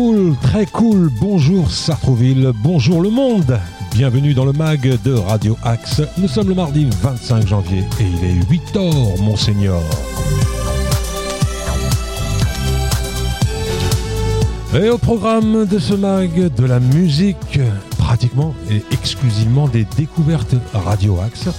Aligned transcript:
cool, 0.00 0.34
très 0.40 0.64
cool. 0.64 1.10
Bonjour 1.20 1.70
Sartrouville, 1.70 2.52
bonjour 2.54 3.02
le 3.02 3.10
monde. 3.10 3.60
Bienvenue 3.92 4.32
dans 4.32 4.46
le 4.46 4.52
mag 4.54 4.98
de 5.04 5.12
Radio 5.12 5.58
Axe. 5.62 6.00
Nous 6.16 6.26
sommes 6.26 6.48
le 6.48 6.54
mardi 6.54 6.88
25 7.02 7.46
janvier 7.46 7.80
et 8.00 8.04
il 8.04 8.24
est 8.24 8.48
8 8.48 8.76
h 8.76 9.22
monseigneur. 9.22 9.82
Et 14.74 14.88
au 14.88 14.96
programme 14.96 15.66
de 15.66 15.78
ce 15.78 15.92
mag, 15.92 16.50
de 16.54 16.64
la 16.64 16.80
musique, 16.80 17.60
pratiquement 17.98 18.54
et 18.70 18.82
exclusivement 18.92 19.68
des 19.68 19.84
découvertes 19.98 20.54
Radio 20.72 21.18
Axe. 21.20 21.50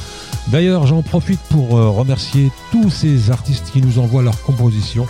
D'ailleurs, 0.48 0.88
j'en 0.88 1.04
profite 1.04 1.42
pour 1.52 1.78
euh, 1.78 1.90
remercier 1.90 2.52
tous 2.72 2.90
ces 2.90 3.30
artistes 3.30 3.70
qui 3.72 3.82
nous 3.82 4.00
envoient 4.00 4.24
leurs 4.24 4.42
compositions 4.42 5.06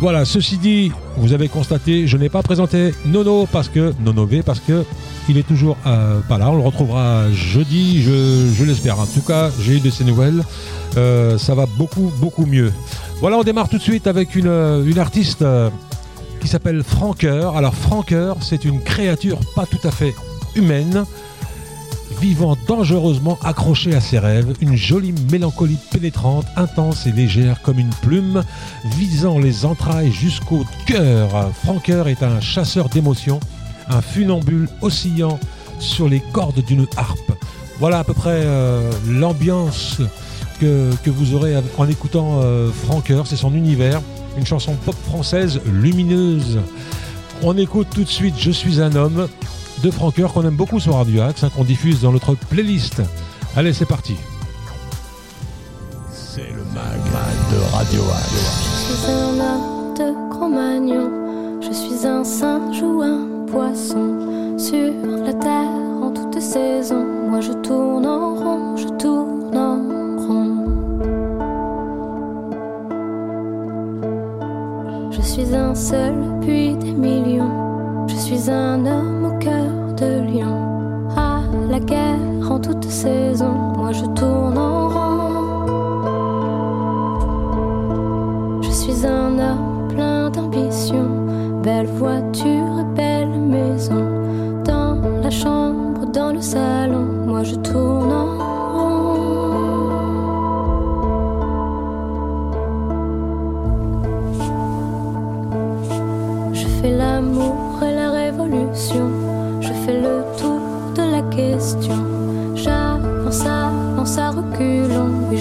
Voilà, 0.00 0.24
ceci 0.24 0.58
dit, 0.58 0.92
vous 1.16 1.32
avez 1.32 1.48
constaté, 1.48 2.06
je 2.06 2.16
n'ai 2.18 2.28
pas 2.28 2.42
présenté 2.42 2.94
Nono 3.06 3.48
parce 3.50 3.68
que 3.68 3.94
Nono 4.00 4.26
V 4.26 4.42
parce 4.42 4.60
que 4.60 4.84
il 5.28 5.38
est 5.38 5.46
toujours 5.46 5.76
euh, 5.86 6.20
pas 6.28 6.38
là. 6.38 6.50
On 6.50 6.56
le 6.56 6.62
retrouvera 6.62 7.30
jeudi, 7.32 8.02
je, 8.02 8.64
l'espère. 8.64 9.00
En 9.00 9.06
tout 9.06 9.22
cas, 9.22 9.50
j'ai 9.60 9.76
eu 9.76 9.80
de 9.80 9.90
ses 9.90 10.04
nouvelles. 10.04 10.44
Euh, 10.96 11.36
ça 11.38 11.54
va 11.54 11.66
beaucoup, 11.66 12.12
beaucoup 12.18 12.46
mieux. 12.46 12.72
Voilà, 13.20 13.38
on 13.38 13.42
démarre 13.42 13.68
tout 13.68 13.78
de 13.78 13.82
suite 13.82 14.06
avec 14.06 14.36
une, 14.36 14.84
une 14.86 14.98
artiste 14.98 15.44
qui 16.40 16.48
s'appelle 16.48 16.82
Franqueur. 16.82 17.56
Alors 17.56 17.74
Franqueur, 17.74 18.36
c'est 18.40 18.64
une 18.64 18.82
créature 18.82 19.40
pas 19.54 19.66
tout 19.66 19.86
à 19.86 19.90
fait 19.90 20.14
humaine, 20.54 21.04
vivant 22.20 22.56
dangereusement 22.66 23.38
accrochée 23.44 23.94
à 23.94 24.00
ses 24.00 24.18
rêves, 24.18 24.54
une 24.60 24.76
jolie 24.76 25.14
mélancolie 25.30 25.78
pénétrante, 25.90 26.46
intense 26.56 27.06
et 27.06 27.12
légère 27.12 27.62
comme 27.62 27.78
une 27.78 27.94
plume, 28.02 28.42
visant 28.96 29.38
les 29.38 29.64
entrailles 29.64 30.12
jusqu'au 30.12 30.64
cœur. 30.86 31.50
Franqueur 31.64 32.08
est 32.08 32.22
un 32.22 32.40
chasseur 32.40 32.88
d'émotions, 32.88 33.40
un 33.88 34.00
funambule 34.00 34.68
oscillant 34.82 35.38
sur 35.78 36.08
les 36.08 36.20
cordes 36.32 36.64
d'une 36.64 36.86
harpe. 36.96 37.32
Voilà 37.78 38.00
à 38.00 38.04
peu 38.04 38.14
près 38.14 38.42
euh, 38.44 38.90
l'ambiance 39.06 40.00
que, 40.60 40.90
vous 41.06 41.34
aurez 41.34 41.54
en 41.76 41.88
écoutant 41.88 42.40
euh, 42.42 42.70
Franqueur, 42.72 43.26
c'est 43.26 43.36
son 43.36 43.54
univers 43.54 44.02
une 44.36 44.46
chanson 44.46 44.74
pop 44.84 44.96
française 45.06 45.60
lumineuse. 45.66 46.60
On 47.42 47.56
écoute 47.56 47.88
tout 47.94 48.04
de 48.04 48.08
suite 48.08 48.34
Je 48.38 48.50
suis 48.50 48.80
un 48.80 48.94
homme 48.94 49.28
de 49.82 49.90
Francoeur 49.90 50.32
qu'on 50.32 50.42
aime 50.42 50.56
beaucoup 50.56 50.80
sur 50.80 50.94
Radio 50.94 51.22
Axe, 51.22 51.44
hein, 51.44 51.50
qu'on 51.54 51.64
diffuse 51.64 52.00
dans 52.00 52.12
notre 52.12 52.34
playlist. 52.34 53.02
Allez, 53.56 53.72
c'est 53.72 53.86
parti. 53.86 54.16
C'est 56.10 56.50
le 56.50 56.64
mag, 56.74 57.00
de 57.50 57.74
Radio 57.74 58.02
Axe. 58.02 58.88
Je 58.88 58.94
suis 58.94 59.12
un 59.12 59.40
homme 59.40 59.94
de 59.94 60.30
Cro-Magnon, 60.30 61.60
je 61.60 61.72
suis 61.72 62.06
un 62.06 62.24
singe 62.24 62.82
ou 62.82 63.02
un 63.02 63.46
poisson 63.46 64.56
sur 64.58 64.92
la 65.24 65.32
terre 65.34 65.70
en 66.02 66.10
toute 66.10 66.40
saison. 66.40 67.04
Moi 67.28 67.40
je 67.40 67.52
tourne 67.52 68.06
en 68.06 68.34
rond, 68.34 68.76
je 68.76 68.88
tourne 68.98 69.56
en 69.56 69.98
Je 75.10 75.44
suis 75.44 75.54
un 75.54 75.74
seul, 75.74 76.14
puis 76.40 76.74
des 76.76 76.92
millions. 76.92 78.06
Je 78.08 78.16
suis 78.16 78.50
un 78.50 78.84
homme 78.86 79.17
cœur 79.38 79.92
de 79.96 80.20
lion. 80.30 81.08
À 81.16 81.40
la 81.70 81.80
guerre 81.80 82.50
en 82.50 82.58
toute 82.58 82.84
saison, 82.84 83.52
moi 83.76 83.92
je 83.92 84.04
tourne 84.18 84.58
en 84.58 84.88
rond. 84.88 85.08
Je 88.62 88.70
suis 88.70 89.06
un 89.06 89.38
homme 89.38 89.88
plein 89.88 90.30
d'ambition. 90.30 91.08
Belle 91.62 91.86
voiture 91.86 92.84
belle 92.94 93.28
maison. 93.28 94.04
Dans 94.64 94.96
la 95.22 95.30
chambre, 95.30 96.06
dans 96.12 96.32
le 96.32 96.40
salon, 96.40 97.06
moi 97.26 97.42
je 97.42 97.54
tourne 97.56 97.97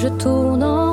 je 0.08 0.18
tourne 0.18 0.87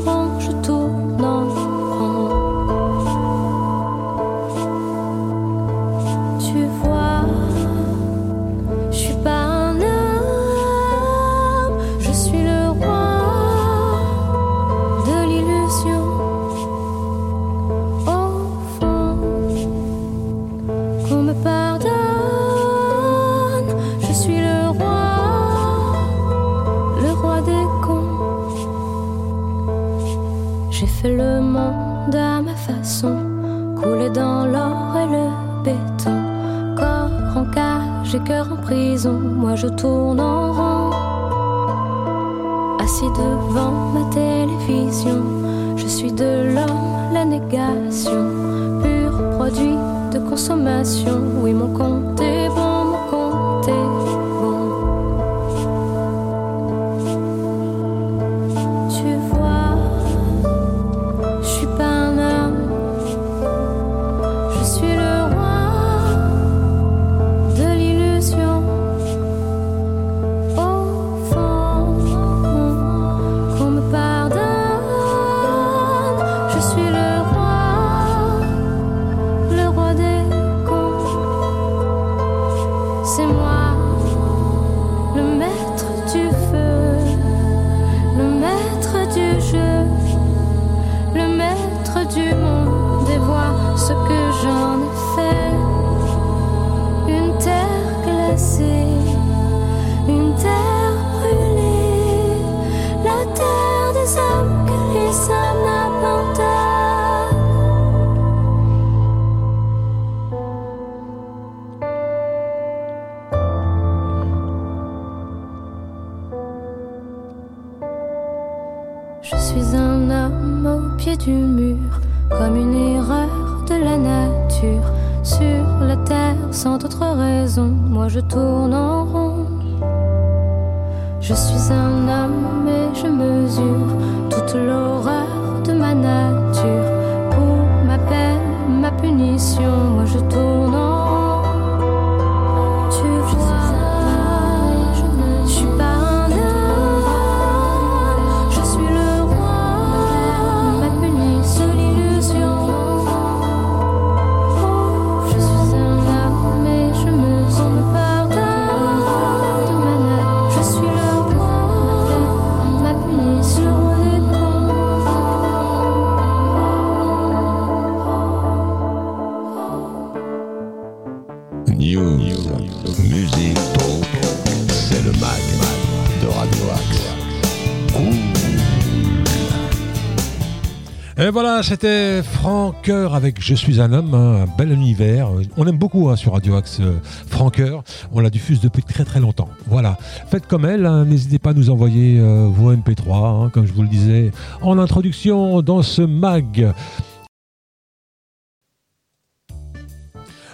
Et 181.24 181.30
voilà, 181.30 181.62
c'était 181.62 182.22
Franqueur 182.22 183.14
avec 183.14 183.42
Je 183.42 183.54
suis 183.54 183.80
un 183.80 183.94
homme, 183.94 184.12
hein, 184.12 184.42
un 184.42 184.58
bel 184.58 184.70
univers. 184.70 185.30
On 185.56 185.66
aime 185.66 185.78
beaucoup 185.78 186.10
hein, 186.10 186.16
sur 186.16 186.34
Radio 186.34 186.54
Axe 186.54 186.80
euh. 186.80 187.80
On 188.12 188.20
la 188.20 188.28
diffuse 188.28 188.60
depuis 188.60 188.82
très 188.82 189.06
très 189.06 189.20
longtemps. 189.20 189.48
Voilà. 189.66 189.96
Faites 190.28 190.46
comme 190.46 190.66
elle, 190.66 190.84
hein, 190.84 191.06
n'hésitez 191.06 191.38
pas 191.38 191.50
à 191.50 191.52
nous 191.54 191.70
envoyer 191.70 192.20
euh, 192.20 192.46
vos 192.52 192.74
MP3, 192.74 193.46
hein, 193.46 193.50
comme 193.54 193.64
je 193.64 193.72
vous 193.72 193.80
le 193.80 193.88
disais 193.88 194.32
en 194.60 194.78
introduction 194.78 195.62
dans 195.62 195.80
ce 195.80 196.02
mag. 196.02 196.74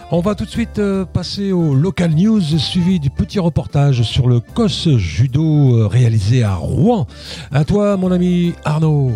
On 0.09 0.21
va 0.21 0.35
tout 0.35 0.45
de 0.45 0.49
suite 0.49 0.79
euh, 0.79 1.03
passer 1.03 1.51
au 1.51 1.75
local 1.75 2.11
news 2.11 2.39
suivi 2.39 3.01
du 3.01 3.09
petit 3.09 3.39
reportage 3.39 4.03
sur 4.03 4.29
le 4.29 4.39
COS 4.39 4.95
judo 4.95 5.79
euh, 5.79 5.87
réalisé 5.87 6.43
à 6.43 6.55
Rouen. 6.55 7.07
À 7.51 7.65
toi 7.65 7.97
mon 7.97 8.09
ami 8.09 8.53
Arnaud. 8.63 9.11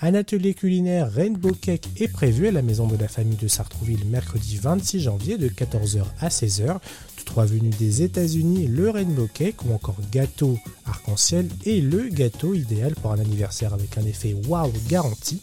Un 0.00 0.14
atelier 0.14 0.54
culinaire 0.54 1.10
Rainbow 1.10 1.50
Cake 1.60 1.88
est 1.96 2.06
prévu 2.06 2.46
à 2.46 2.52
la 2.52 2.62
maison 2.62 2.86
de 2.86 2.96
la 2.96 3.08
famille 3.08 3.36
de 3.36 3.48
Sartrouville 3.48 4.04
mercredi 4.04 4.56
26 4.56 5.00
janvier 5.00 5.38
de 5.38 5.48
14h 5.48 6.04
à 6.20 6.28
16h. 6.28 6.78
Tous 7.16 7.24
trois 7.24 7.46
venus 7.46 7.76
des 7.76 8.02
États-Unis, 8.02 8.68
le 8.68 8.90
Rainbow 8.90 9.28
Cake 9.34 9.64
ou 9.64 9.72
encore 9.72 9.96
gâteau 10.12 10.56
arc-en-ciel 10.86 11.48
et 11.64 11.80
le 11.80 12.08
gâteau 12.10 12.54
idéal 12.54 12.94
pour 12.94 13.10
un 13.10 13.18
anniversaire 13.18 13.74
avec 13.74 13.98
un 13.98 14.04
effet 14.04 14.36
waouh 14.46 14.72
garanti. 14.88 15.42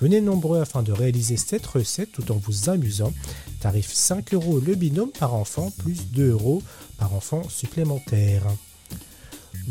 Venez 0.00 0.20
nombreux 0.20 0.60
afin 0.60 0.84
de 0.84 0.92
réaliser 0.92 1.36
cette 1.36 1.66
recette 1.66 2.12
tout 2.12 2.30
en 2.30 2.36
vous 2.36 2.70
amusant. 2.70 3.12
Tarif 3.58 3.92
5 3.92 4.32
euros 4.32 4.60
le 4.64 4.76
binôme 4.76 5.10
par 5.10 5.34
enfant 5.34 5.72
plus 5.76 6.08
2 6.12 6.30
euros 6.30 6.62
par 6.98 7.14
enfant 7.14 7.42
supplémentaire. 7.48 8.44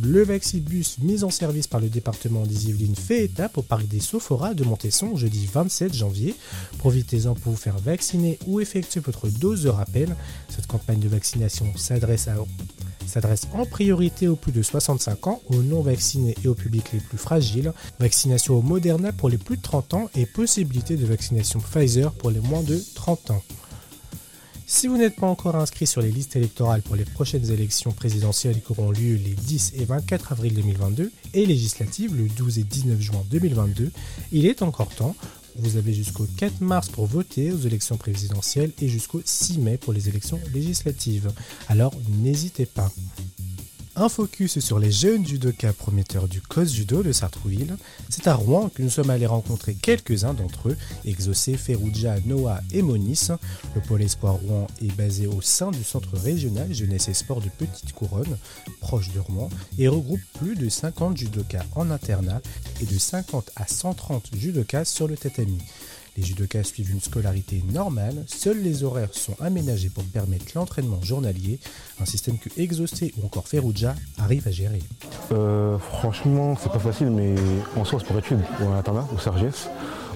Le 0.01 0.23
Vaxibus 0.23 0.97
mis 0.99 1.23
en 1.23 1.29
service 1.29 1.67
par 1.67 1.79
le 1.79 1.89
département 1.89 2.45
des 2.45 2.69
Yvelines 2.69 2.95
fait 2.95 3.23
étape 3.23 3.57
au 3.57 3.61
parc 3.61 3.87
des 3.87 3.99
Sophoras 3.99 4.53
de 4.53 4.63
Montesson 4.63 5.15
jeudi 5.15 5.47
27 5.51 5.93
janvier. 5.93 6.35
Profitez-en 6.77 7.33
pour 7.33 7.53
vous 7.53 7.57
faire 7.57 7.77
vacciner 7.77 8.37
ou 8.45 8.59
effectuer 8.59 8.99
votre 8.99 9.27
dose 9.27 9.63
de 9.63 9.69
rappel. 9.69 10.15
Cette 10.49 10.67
campagne 10.67 10.99
de 10.99 11.07
vaccination 11.07 11.65
s'adresse 11.75 12.29
s'adresse 13.07 13.47
en 13.53 13.65
priorité 13.65 14.27
aux 14.27 14.35
plus 14.35 14.51
de 14.51 14.61
65 14.61 15.27
ans, 15.27 15.41
aux 15.47 15.63
non 15.63 15.81
vaccinés 15.81 16.35
et 16.43 16.47
au 16.47 16.53
public 16.53 16.91
les 16.93 16.99
plus 16.99 17.17
fragiles. 17.17 17.73
Vaccination 17.99 18.57
au 18.57 18.61
Moderna 18.61 19.11
pour 19.11 19.29
les 19.29 19.37
plus 19.37 19.57
de 19.57 19.61
30 19.61 19.93
ans 19.93 20.09
et 20.15 20.25
possibilité 20.25 20.97
de 20.97 21.05
vaccination 21.05 21.59
Pfizer 21.59 22.11
pour 22.11 22.29
les 22.29 22.41
moins 22.41 22.63
de 22.63 22.81
30 22.95 23.31
ans. 23.31 23.43
Si 24.69 24.87
vous 24.87 24.97
n'êtes 24.97 25.15
pas 25.15 25.27
encore 25.27 25.55
inscrit 25.55 25.87
sur 25.87 26.01
les 26.01 26.11
listes 26.11 26.35
électorales 26.35 26.81
pour 26.81 26.97
les 26.97 27.05
prochaines 27.05 27.51
élections 27.51 27.93
présidentielles 27.93 28.61
qui 28.61 28.73
auront 28.73 28.91
lieu 28.91 29.15
les 29.15 29.33
10 29.33 29.75
et 29.77 29.85
24 29.85 30.33
avril 30.33 30.53
2022 30.55 31.09
et 31.33 31.45
législatives 31.45 32.13
le 32.13 32.27
12 32.27 32.59
et 32.59 32.63
19 32.63 32.99
juin 32.99 33.23
2022, 33.31 33.93
il 34.33 34.45
est 34.45 34.61
encore 34.61 34.93
temps. 34.93 35.15
Vous 35.55 35.77
avez 35.77 35.93
jusqu'au 35.93 36.27
4 36.35 36.59
mars 36.59 36.89
pour 36.89 37.05
voter 37.05 37.53
aux 37.53 37.59
élections 37.59 37.95
présidentielles 37.95 38.73
et 38.81 38.89
jusqu'au 38.89 39.21
6 39.23 39.59
mai 39.59 39.77
pour 39.77 39.93
les 39.93 40.09
élections 40.09 40.39
législatives. 40.53 41.31
Alors 41.69 41.93
n'hésitez 42.21 42.65
pas. 42.65 42.91
Un 43.99 44.09
focus 44.09 44.59
sur 44.59 44.77
les 44.77 44.91
jeunes 44.91 45.25
judokas 45.25 45.73
prometteurs 45.73 46.27
du 46.27 46.39
COS 46.39 46.71
Judo 46.71 47.01
de 47.01 47.11
Sartrouville. 47.11 47.75
C'est 48.09 48.27
à 48.27 48.35
Rouen 48.35 48.69
que 48.69 48.83
nous 48.83 48.91
sommes 48.91 49.09
allés 49.09 49.25
rencontrer 49.25 49.73
quelques-uns 49.73 50.35
d'entre 50.35 50.69
eux, 50.69 50.77
Exaucé, 51.03 51.57
Ferrugia, 51.57 52.17
Noah 52.27 52.61
et 52.71 52.83
Monis. 52.83 53.29
Le 53.73 53.81
pôle 53.81 54.03
Espoir 54.03 54.35
Rouen 54.35 54.67
est 54.83 54.95
basé 54.95 55.25
au 55.25 55.41
sein 55.41 55.71
du 55.71 55.83
centre 55.83 56.15
régional 56.15 56.71
Jeunesse 56.71 57.07
et 57.07 57.15
Sport 57.15 57.41
de 57.41 57.49
Petite 57.49 57.91
Couronne, 57.93 58.37
proche 58.81 59.11
de 59.13 59.19
Rouen, 59.19 59.49
et 59.79 59.87
regroupe 59.87 60.21
plus 60.37 60.55
de 60.55 60.69
50 60.69 61.17
judokas 61.17 61.65
en 61.75 61.89
internat 61.89 62.41
et 62.79 62.85
de 62.85 62.99
50 62.99 63.49
à 63.55 63.65
130 63.65 64.29
judokas 64.35 64.85
sur 64.85 65.07
le 65.07 65.17
tatami. 65.17 65.57
Les 66.17 66.23
judokas 66.23 66.63
suivent 66.63 66.91
une 66.91 66.99
scolarité 66.99 67.63
normale, 67.71 68.23
seuls 68.25 68.59
les 68.59 68.83
horaires 68.83 69.13
sont 69.13 69.35
aménagés 69.39 69.89
pour 69.89 70.03
permettre 70.03 70.45
l'entraînement 70.55 70.99
journalier, 71.03 71.59
un 72.01 72.05
système 72.05 72.39
que 72.39 72.49
Exaucé 72.57 73.13
ou 73.17 73.25
encore 73.27 73.47
Ferrugia 73.47 73.95
arrivent 74.17 74.47
à 74.47 74.51
gérer. 74.51 74.81
Euh, 75.31 75.77
franchement, 75.77 76.57
c'est 76.59 76.71
pas 76.71 76.79
facile, 76.79 77.11
mais 77.11 77.35
en 77.75 77.85
soi, 77.85 77.99
c'est 77.99 78.07
pour 78.07 78.17
études. 78.17 78.41
Au 78.63 78.69
internat, 78.69 79.07
au 79.13 79.19
Sergès, 79.19 79.69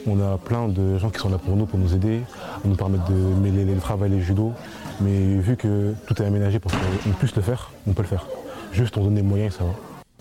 on 0.07 0.19
a 0.19 0.39
plein 0.39 0.67
de 0.67 0.97
gens 0.97 1.11
qui 1.11 1.19
sont 1.19 1.29
là 1.29 1.37
pour 1.37 1.55
nous, 1.55 1.67
pour 1.67 1.77
nous 1.77 1.93
aider, 1.93 2.21
à 2.63 2.67
nous 2.67 2.75
permettre 2.75 3.05
de 3.05 3.13
mêler 3.13 3.63
le 3.63 3.79
travail 3.79 4.11
et 4.11 4.15
le 4.15 4.21
judo. 4.21 4.53
Mais 5.01 5.37
vu 5.37 5.55
que 5.55 5.93
tout 6.07 6.19
est 6.19 6.25
aménagé 6.25 6.59
pour 6.59 6.71
qu'on 6.71 7.11
puisse 7.19 7.35
le 7.35 7.43
faire, 7.43 7.71
on 7.85 7.93
peut 7.93 8.01
le 8.01 8.07
faire. 8.07 8.25
Juste 8.71 8.97
on 8.97 9.03
donne 9.03 9.15
les 9.15 9.21
moyens, 9.21 9.55
ça 9.57 9.65
va. 9.65 9.75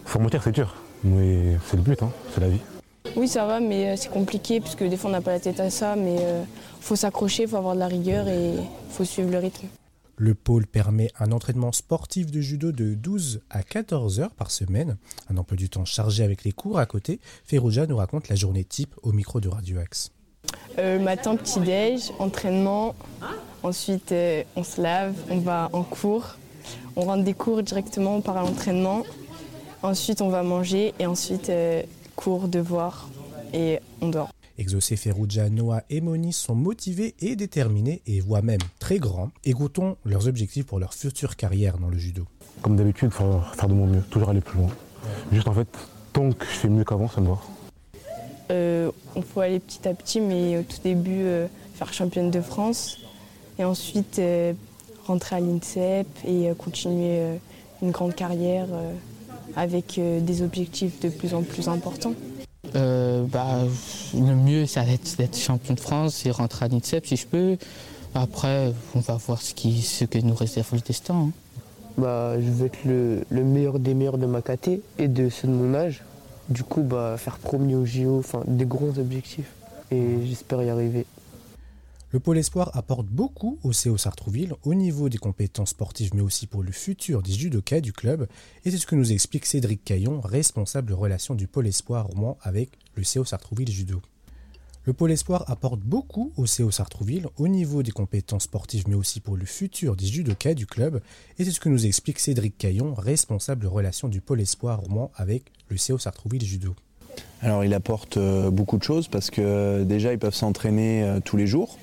Formateur, 0.05 0.43
c'est 0.43 0.53
dur, 0.53 0.75
mais 1.05 1.57
c'est 1.67 1.77
le 1.77 1.83
but, 1.83 2.03
hein, 2.03 2.11
c'est 2.35 2.41
la 2.41 2.49
vie. 2.49 2.61
Oui, 3.17 3.29
ça 3.29 3.47
va, 3.47 3.61
mais 3.61 3.91
euh, 3.91 3.97
c'est 3.97 4.11
compliqué 4.11 4.61
parce 4.61 4.75
que 4.75 4.85
des 4.85 4.97
fois 4.97 5.11
on 5.11 5.13
n'a 5.13 5.21
pas 5.21 5.33
la 5.33 5.41
tête 5.41 5.61
à 5.61 5.71
ça, 5.71 5.97
mais 5.97 6.17
euh, 6.21 6.43
faut 6.81 6.97
s'accrocher, 6.97 7.47
faut 7.47 7.57
avoir 7.57 7.75
de 7.75 7.81
la 7.81 7.89
rigueur 7.89 8.29
et 8.29 8.55
faut 8.91 9.05
suivre 9.05 9.31
le 9.31 9.39
rythme. 9.39 9.67
Le 10.17 10.35
pôle 10.35 10.67
permet 10.67 11.11
un 11.19 11.33
entraînement 11.33 11.73
sportif 11.73 12.31
de 12.31 12.43
judo 12.43 12.73
de 12.73 12.93
12 12.93 13.41
à 13.49 13.63
14 13.63 14.21
heures 14.21 14.35
par 14.35 14.51
semaine, 14.51 14.99
un 15.31 15.39
emploi 15.39 15.57
du 15.57 15.71
temps 15.71 15.87
chargé 15.87 16.23
avec 16.23 16.45
les 16.45 16.53
cours 16.53 16.79
à 16.79 16.85
côté. 16.85 17.21
Ferrugia 17.45 17.87
nous 17.87 17.97
raconte 17.97 18.29
la 18.29 18.37
journée 18.37 18.65
type 18.65 18.95
au 19.03 19.13
micro 19.13 19.41
de 19.41 19.49
Radio 19.49 19.79
Axe. 19.79 20.11
Euh, 20.79 20.99
matin, 20.99 21.37
petit-déj, 21.37 22.13
entraînement. 22.19 22.95
Ensuite, 23.63 24.13
euh, 24.13 24.43
on 24.57 24.63
se 24.63 24.81
lave, 24.81 25.15
on 25.31 25.39
va 25.39 25.71
en 25.73 25.83
cours. 25.83 26.37
On 26.97 27.03
rentre 27.03 27.25
des 27.25 27.35
cours 27.35 27.63
directement, 27.63 28.17
on 28.17 28.21
part 28.21 28.37
à 28.37 28.43
l'entraînement. 28.43 29.05
Ensuite, 29.83 30.21
on 30.21 30.29
va 30.29 30.43
manger 30.43 30.93
et 30.99 31.07
ensuite, 31.07 31.49
euh, 31.49 31.83
cours, 32.21 32.49
devoirs 32.49 33.09
et 33.55 33.79
on 34.03 34.09
dort. 34.09 34.31
Exaucé, 34.59 34.97
Ferrugia, 34.97 35.49
Noah 35.49 35.83
et 35.89 36.03
Moni 36.03 36.35
sont 36.35 36.55
motivés 36.55 37.15
et 37.21 37.35
déterminés 37.35 38.03
et 38.07 38.21
voient 38.21 38.43
même 38.43 38.61
très 38.79 38.99
grands. 38.99 39.31
Écoutons 39.45 39.97
leurs 40.05 40.29
objectifs 40.29 40.67
pour 40.67 40.79
leur 40.79 40.93
future 40.93 41.37
carrière 41.37 41.79
dans 41.79 41.89
le 41.89 41.97
judo. 41.97 42.27
Comme 42.61 42.77
d'habitude, 42.77 43.11
faut 43.11 43.41
faire 43.55 43.69
de 43.69 43.75
mon 43.75 43.87
mieux, 43.87 44.03
toujours 44.11 44.29
aller 44.29 44.43
plus 44.43 44.59
loin. 44.59 44.69
Juste 45.33 45.49
en 45.49 45.55
fait, 45.55 45.69
tant 46.13 46.31
que 46.31 46.45
je 46.45 46.51
fais 46.51 46.69
mieux 46.69 46.85
qu'avant, 46.85 47.09
ça 47.09 47.23
me 47.23 47.29
va. 47.29 47.39
Euh, 48.51 48.91
on 49.15 49.23
peut 49.23 49.41
aller 49.41 49.61
petit 49.61 49.89
à 49.89 49.95
petit, 49.95 50.21
mais 50.21 50.59
au 50.59 50.63
tout 50.63 50.81
début, 50.85 51.23
euh, 51.23 51.47
faire 51.75 51.93
championne 51.95 52.31
de 52.31 52.41
France. 52.43 52.99
Et 53.59 53.65
ensuite, 53.65 54.19
euh, 54.19 54.53
rentrer 55.07 55.37
à 55.37 55.41
l'INSEP 55.41 56.07
et 56.27 56.51
euh, 56.51 56.55
continuer 56.55 57.19
euh, 57.21 57.37
une 57.81 57.93
grande 57.93 58.15
carrière 58.15 58.67
euh, 58.71 58.93
avec 59.57 59.99
euh, 59.99 60.21
des 60.21 60.43
objectifs 60.43 61.01
de 61.01 61.09
plus 61.09 61.35
en 61.35 61.43
plus 61.43 61.69
importants. 61.69 62.15
Euh, 62.77 63.25
bah, 63.25 63.65
le 64.15 64.35
mieux, 64.35 64.67
ça 64.67 64.83
va 64.83 64.93
être 64.93 65.17
d'être 65.17 65.37
champion 65.37 65.75
de 65.75 65.81
France 65.81 66.25
et 66.27 66.31
rentrer 66.31 66.67
à 66.67 66.69
l'INSEP 66.69 67.07
si 67.07 67.17
je 67.17 67.27
peux. 67.27 67.57
Après, 68.15 68.73
on 68.95 69.01
va 69.01 69.15
voir 69.15 69.41
ce, 69.43 69.55
qui, 69.55 69.83
ce 69.83 70.05
que 70.05 70.19
nous 70.19 70.35
réserve 70.35 70.69
le 70.73 70.81
destin. 70.81 71.15
hein. 71.15 71.31
bah, 71.97 72.41
je 72.41 72.49
veux 72.51 72.67
être 72.67 72.85
le, 72.85 73.25
le 73.31 73.45
meilleur 73.45 73.79
des 73.79 73.95
meilleurs 73.95 74.19
de 74.19 74.27
ma 74.27 74.43
caté 74.43 74.83
et 74.99 75.09
de 75.09 75.29
ceux 75.29 75.49
de 75.49 75.53
mon 75.53 75.75
âge. 75.75 76.03
Du 76.49 76.63
coup, 76.65 76.83
bah, 76.83 77.15
faire 77.17 77.39
premier 77.39 77.77
au 77.77 77.85
JO, 77.87 78.19
enfin 78.19 78.43
des 78.47 78.65
gros 78.67 78.99
objectifs. 78.99 79.51
Et 79.93 80.05
j'espère 80.27 80.63
y 80.63 80.71
arriver. 80.71 81.07
Le 82.13 82.19
pôle 82.19 82.39
espoir 82.39 82.77
apporte 82.77 83.07
beaucoup 83.07 83.61
au 83.63 83.71
CO 83.71 83.97
Sartrouville 83.97 84.55
au 84.65 84.75
niveau 84.75 85.09
des 85.09 85.19
compétences 85.19 85.71
sportives 85.71 86.11
mais 86.13 86.23
aussi 86.23 86.49
pour 86.49 86.65
le 86.65 86.73
futur 86.73 87.23
des 87.23 87.31
judokas 87.31 87.81
du 87.81 87.93
club 87.93 88.27
et 88.65 88.73
c'est 88.73 88.79
ce 88.79 88.87
que 88.87 88.97
nous 88.97 89.13
explique 89.13 89.47
Cédric 89.47 89.85
Caillon, 89.85 90.21
responsable 90.21 90.93
relations 90.93 91.37
du 91.37 91.47
pôle 91.47 91.69
espoir 91.69 92.09
Rouen 92.09 92.37
avec 92.43 92.73
le 92.97 93.05
CO 93.05 93.25
Sartrouville 93.25 93.71
Judo. 93.71 94.03
Le 94.83 94.93
pôle 94.93 95.13
espoir 95.13 95.49
apporte 95.49 95.79
beaucoup 95.79 96.33
au 96.37 96.47
CO 96.47 96.73
Sartrouville 96.73 97.29
au 97.37 97.47
niveau 97.47 97.85
des 97.85 97.93
compétences 97.93 98.45
sportives 98.45 98.89
mais 98.89 98.97
aussi 98.97 99.21
pour 99.21 99.37
le 99.37 99.47
futur 99.47 99.95
des 99.95 100.07
judokas 100.07 100.55
du 100.55 100.67
club 100.67 101.01
et 101.39 101.45
c'est 101.45 101.53
ce 101.53 101.61
que 101.61 101.69
nous 101.69 101.87
explique 101.87 102.19
Cédric 102.19 102.59
Caillon, 102.59 102.93
responsable 102.93 103.69
relations 103.69 104.09
du 104.09 104.21
pôle 104.21 104.41
espoir 104.41 104.81
Rouen 104.81 105.13
avec 105.15 105.45
le 105.69 105.77
CO 105.77 105.97
Sartrouville 105.97 106.45
Judo. 106.45 106.75
Alors 107.43 107.65
il 107.65 107.73
apporte 107.73 108.17
euh, 108.17 108.51
beaucoup 108.51 108.77
de 108.77 108.83
choses 108.83 109.09
parce 109.09 109.31
que 109.31 109.41
euh, 109.41 109.85
déjà 109.85 110.13
ils 110.13 110.19
peuvent 110.19 110.35
s'entraîner 110.35 111.03
euh, 111.03 111.21
tous 111.25 111.37
les 111.37 111.47
jours. 111.47 111.79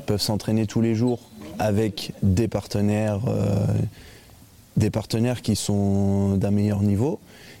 Ils 0.00 0.04
peuvent 0.04 0.20
s'entraîner 0.20 0.66
tous 0.66 0.82
les 0.82 0.94
jours 0.94 1.20
avec 1.58 2.12
des 2.22 2.46
partenaires, 2.46 3.20
des 4.76 4.90
partenaires 4.90 5.42
qui 5.42 5.56
sont 5.56 6.36
d'un 6.36 6.52
meilleur 6.52 6.82
niveau 6.82 7.18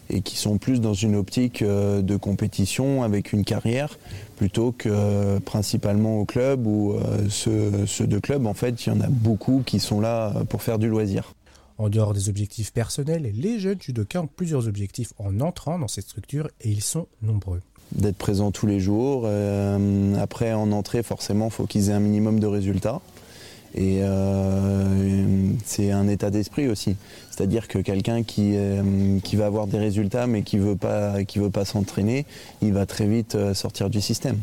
et 0.08 0.20
qui 0.20 0.36
sont 0.36 0.56
plus 0.56 0.80
dans 0.80 0.94
une 0.94 1.16
optique 1.16 1.64
de 1.64 2.16
compétition 2.16 3.02
avec 3.02 3.32
une 3.32 3.44
carrière 3.44 3.98
plutôt 4.36 4.70
que 4.70 5.38
principalement 5.40 6.20
au 6.20 6.24
club 6.26 6.64
ou 6.64 6.94
ceux, 7.28 7.86
ceux 7.86 8.06
de 8.06 8.20
club 8.20 8.46
en 8.46 8.54
fait 8.54 8.86
il 8.86 8.90
y 8.90 8.92
en 8.96 9.00
a 9.00 9.08
beaucoup 9.08 9.64
qui 9.66 9.80
sont 9.80 10.00
là 10.00 10.32
pour 10.48 10.62
faire 10.62 10.78
du 10.78 10.88
loisir. 10.88 11.34
En 11.78 11.88
dehors 11.88 12.12
des 12.12 12.28
objectifs 12.28 12.72
personnels, 12.72 13.30
les 13.32 13.60
jeunes 13.60 13.80
judokas 13.80 14.22
ont 14.22 14.26
plusieurs 14.26 14.66
objectifs 14.66 15.12
en 15.18 15.40
entrant 15.40 15.78
dans 15.78 15.86
cette 15.86 16.06
structure 16.06 16.48
et 16.60 16.70
ils 16.70 16.82
sont 16.82 17.06
nombreux. 17.22 17.62
D'être 17.92 18.16
présent 18.16 18.50
tous 18.50 18.66
les 18.66 18.80
jours. 18.80 19.22
Euh, 19.24 20.14
après, 20.16 20.52
en 20.52 20.72
entrée, 20.72 21.04
forcément, 21.04 21.46
il 21.46 21.52
faut 21.52 21.66
qu'ils 21.66 21.90
aient 21.90 21.94
un 21.94 22.00
minimum 22.00 22.40
de 22.40 22.48
résultats. 22.48 23.00
Et 23.74 24.00
euh, 24.02 25.52
c'est 25.64 25.92
un 25.92 26.08
état 26.08 26.30
d'esprit 26.30 26.66
aussi. 26.66 26.96
C'est-à-dire 27.30 27.68
que 27.68 27.78
quelqu'un 27.78 28.24
qui, 28.24 28.56
euh, 28.56 29.20
qui 29.20 29.36
va 29.36 29.46
avoir 29.46 29.68
des 29.68 29.78
résultats 29.78 30.26
mais 30.26 30.42
qui 30.42 30.56
ne 30.56 30.62
veut 30.62 30.76
pas, 30.76 31.22
qui 31.24 31.38
veut 31.38 31.50
pas 31.50 31.64
s'entraîner, 31.64 32.26
il 32.60 32.72
va 32.72 32.86
très 32.86 33.06
vite 33.06 33.36
sortir 33.54 33.88
du 33.88 34.00
système. 34.00 34.40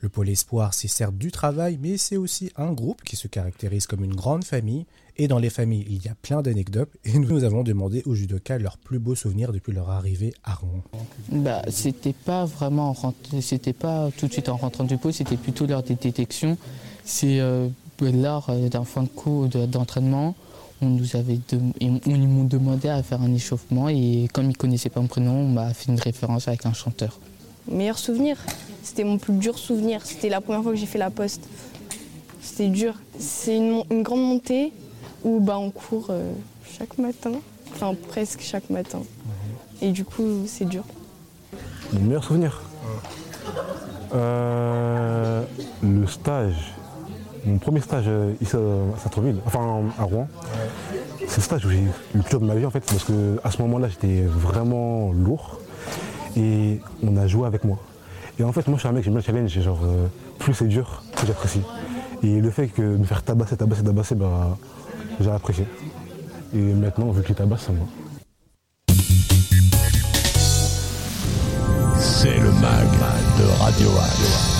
Le 0.00 0.08
pôle 0.08 0.30
espoir, 0.30 0.72
c'est 0.72 0.88
certes 0.88 1.16
du 1.16 1.30
travail, 1.30 1.78
mais 1.82 1.98
c'est 1.98 2.16
aussi 2.16 2.50
un 2.56 2.72
groupe 2.72 3.02
qui 3.02 3.16
se 3.16 3.28
caractérise 3.28 3.86
comme 3.86 4.02
une 4.02 4.14
grande 4.14 4.44
famille. 4.44 4.86
Et 5.20 5.28
dans 5.28 5.38
les 5.38 5.50
familles, 5.50 5.84
il 5.90 6.02
y 6.02 6.08
a 6.08 6.14
plein 6.14 6.40
d'anecdotes. 6.40 6.88
Et 7.04 7.18
nous 7.18 7.44
avons 7.44 7.62
demandé 7.62 8.02
aux 8.06 8.14
judokas 8.14 8.56
leurs 8.56 8.78
plus 8.78 8.98
beaux 8.98 9.14
souvenirs 9.14 9.52
depuis 9.52 9.70
leur 9.70 9.90
arrivée 9.90 10.32
à 10.44 10.54
Rouen. 10.54 10.82
Bah, 11.30 11.60
c'était 11.68 12.14
pas 12.14 12.46
vraiment, 12.46 12.96
c'était 13.42 13.74
pas 13.74 14.08
tout 14.16 14.28
de 14.28 14.32
suite 14.32 14.48
en 14.48 14.56
rentrant 14.56 14.84
du 14.84 14.96
pôle, 14.96 15.12
c'était 15.12 15.36
plutôt 15.36 15.66
lors 15.66 15.82
des 15.82 15.94
détections. 15.94 16.56
C'est 17.04 17.38
euh, 17.38 17.68
lors 18.00 18.48
euh, 18.48 18.70
d'un 18.70 18.84
fin 18.84 19.02
de 19.02 19.08
cours 19.08 19.46
d'entraînement. 19.48 20.34
On 20.80 20.88
nous 20.88 21.14
avait 21.14 21.38
on, 21.52 22.00
ils 22.06 22.26
m'ont 22.26 22.44
demandé 22.44 22.88
à 22.88 23.02
faire 23.02 23.20
un 23.20 23.34
échauffement 23.34 23.90
et 23.90 24.26
comme 24.32 24.48
ils 24.48 24.56
connaissaient 24.56 24.88
pas 24.88 25.02
mon 25.02 25.06
prénom, 25.06 25.34
on 25.34 25.48
m'a 25.48 25.74
fait 25.74 25.92
une 25.92 26.00
référence 26.00 26.48
avec 26.48 26.64
un 26.64 26.72
chanteur. 26.72 27.18
Meilleur 27.70 27.98
souvenir, 27.98 28.38
c'était 28.82 29.04
mon 29.04 29.18
plus 29.18 29.34
dur 29.34 29.58
souvenir. 29.58 30.00
C'était 30.06 30.30
la 30.30 30.40
première 30.40 30.62
fois 30.62 30.72
que 30.72 30.78
j'ai 30.78 30.86
fait 30.86 30.96
la 30.98 31.10
poste. 31.10 31.46
C'était 32.40 32.68
dur. 32.68 32.94
C'est 33.18 33.58
une, 33.58 34.02
grande 34.02 34.22
montée 34.22 34.72
où 35.24 35.40
bah, 35.40 35.58
on 35.58 35.70
court 35.70 36.08
euh, 36.10 36.32
chaque 36.64 36.98
matin, 36.98 37.32
enfin 37.72 37.94
presque 38.08 38.40
chaque 38.40 38.70
matin. 38.70 38.98
Mhm. 38.98 39.88
Et 39.88 39.92
du 39.92 40.04
coup, 40.04 40.44
c'est 40.46 40.64
dur. 40.64 40.84
Mon 41.92 42.00
meilleur 42.00 42.24
souvenir 42.24 42.62
euh, 44.14 45.42
Le 45.82 46.06
stage. 46.06 46.74
Mon 47.44 47.58
premier 47.58 47.80
stage 47.80 48.04
euh, 48.06 48.34
ici 48.40 48.54
à 48.56 48.98
Sartreville, 48.98 49.40
enfin 49.46 49.82
à 49.98 50.04
Rouen. 50.04 50.28
C'est 51.26 51.38
le 51.38 51.42
stage 51.42 51.64
où 51.64 51.70
j'ai 51.70 51.78
eu 51.78 51.90
le 52.14 52.20
plus 52.22 52.30
dur 52.30 52.40
de 52.40 52.46
ma 52.46 52.54
vie 52.54 52.66
en 52.66 52.70
fait, 52.70 52.80
parce 52.80 53.04
qu'à 53.04 53.50
ce 53.50 53.62
moment-là 53.62 53.88
j'étais 53.88 54.22
vraiment 54.22 55.12
lourd 55.12 55.60
et 56.36 56.80
on 57.02 57.16
a 57.16 57.26
joué 57.26 57.46
avec 57.46 57.64
moi. 57.64 57.78
Et 58.40 58.42
en 58.42 58.52
fait, 58.52 58.66
moi, 58.68 58.76
je 58.76 58.80
suis 58.80 58.88
un 58.88 58.92
mec, 58.92 59.04
j'aime 59.04 59.12
bien 59.12 59.20
le 59.20 59.26
challenge. 59.26 59.60
Genre, 59.60 59.80
euh, 59.84 60.06
plus 60.38 60.54
c'est 60.54 60.66
dur, 60.66 61.02
plus 61.14 61.26
j'apprécie. 61.26 61.60
Et 62.22 62.40
le 62.40 62.50
fait 62.50 62.68
que 62.68 62.80
me 62.80 63.04
faire 63.04 63.22
tabasser, 63.22 63.54
tabasser, 63.54 63.82
tabasser, 63.82 64.14
bah, 64.14 64.56
j'ai 65.20 65.30
apprécié. 65.30 65.66
Et 66.54 66.58
maintenant, 66.58 67.10
vu 67.10 67.22
qu'il 67.22 67.34
tabasse, 67.34 67.64
c'est 67.66 67.72
moi. 67.72 67.86
C'est 71.98 72.38
le 72.38 72.52
mag 72.52 72.88
de 73.38 73.62
Radio 73.62 73.88
Axe. 74.02 74.50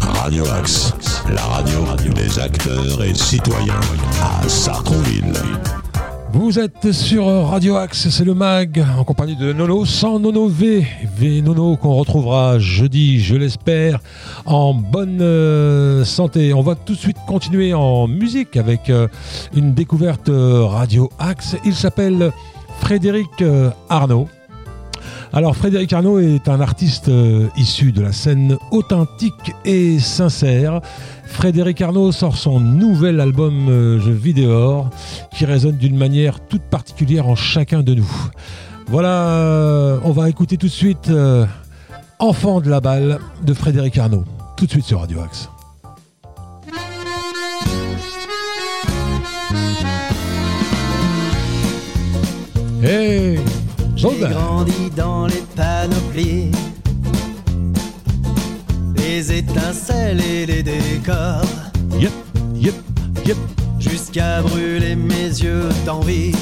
Radio 0.00 0.44
Axe, 0.52 0.94
la 1.28 1.42
radio 1.42 1.84
des 2.14 2.38
acteurs 2.38 3.02
et 3.02 3.14
citoyens 3.14 3.80
à 4.22 4.48
Sartrouville. 4.48 5.32
Vous 6.38 6.58
êtes 6.58 6.92
sur 6.92 7.24
Radio 7.24 7.76
Axe, 7.76 8.10
c'est 8.10 8.24
le 8.24 8.34
MAG, 8.34 8.84
en 8.98 9.04
compagnie 9.04 9.36
de 9.36 9.54
Nono, 9.54 9.86
sans 9.86 10.20
Nono 10.20 10.48
V. 10.48 10.86
V 11.16 11.40
Nono 11.40 11.78
qu'on 11.78 11.94
retrouvera 11.94 12.58
jeudi, 12.58 13.20
je 13.20 13.36
l'espère, 13.36 14.00
en 14.44 14.74
bonne 14.74 15.22
euh, 15.22 16.04
santé. 16.04 16.52
On 16.52 16.60
va 16.60 16.74
tout 16.74 16.92
de 16.92 16.98
suite 16.98 17.16
continuer 17.26 17.72
en 17.72 18.06
musique 18.06 18.58
avec 18.58 18.90
euh, 18.90 19.08
une 19.54 19.72
découverte 19.72 20.28
euh, 20.28 20.66
Radio 20.66 21.08
Axe. 21.18 21.56
Il 21.64 21.74
s'appelle 21.74 22.30
Frédéric 22.80 23.42
Arnaud. 23.88 24.28
Alors 25.32 25.56
Frédéric 25.56 25.94
Arnaud 25.94 26.18
est 26.18 26.48
un 26.48 26.60
artiste 26.60 27.10
issu 27.56 27.92
de 27.92 28.02
la 28.02 28.12
scène 28.12 28.58
authentique 28.70 29.54
et 29.64 29.98
sincère. 29.98 30.82
Frédéric 31.36 31.82
Arnaud 31.82 32.12
sort 32.12 32.38
son 32.38 32.60
nouvel 32.60 33.20
album 33.20 33.68
euh, 33.68 34.00
Je 34.00 34.10
vis 34.10 34.32
dehors 34.32 34.88
qui 35.36 35.44
résonne 35.44 35.76
d'une 35.76 35.94
manière 35.94 36.40
toute 36.40 36.62
particulière 36.62 37.28
en 37.28 37.36
chacun 37.36 37.82
de 37.82 37.92
nous. 37.92 38.10
Voilà, 38.86 40.00
on 40.02 40.12
va 40.12 40.30
écouter 40.30 40.56
tout 40.56 40.66
de 40.66 40.72
suite 40.72 41.10
euh, 41.10 41.44
Enfant 42.18 42.62
de 42.62 42.70
la 42.70 42.80
balle 42.80 43.18
de 43.42 43.52
Frédéric 43.52 43.98
Arnaud, 43.98 44.24
tout 44.56 44.64
de 44.64 44.70
suite 44.70 44.86
sur 44.86 45.00
Radio 45.00 45.20
Axe. 45.20 45.50
Hey, 52.82 53.38
les 59.16 59.32
étincelles 59.32 60.20
et 60.20 60.44
les 60.44 60.62
décors. 60.62 61.52
Yep, 61.98 62.12
yep, 62.54 62.74
yep. 63.24 63.36
Jusqu'à 63.78 64.42
brûler 64.42 64.94
mes 64.94 65.28
yeux 65.44 65.70
d'envie 65.86 66.34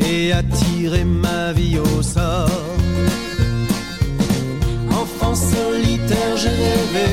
et 0.00 0.32
attirer 0.32 1.04
ma 1.04 1.52
vie 1.52 1.78
au 1.78 2.02
sort. 2.02 2.48
Enfant 5.02 5.34
solitaire, 5.34 6.34
j'ai 6.42 6.56
rêvé 6.64 7.10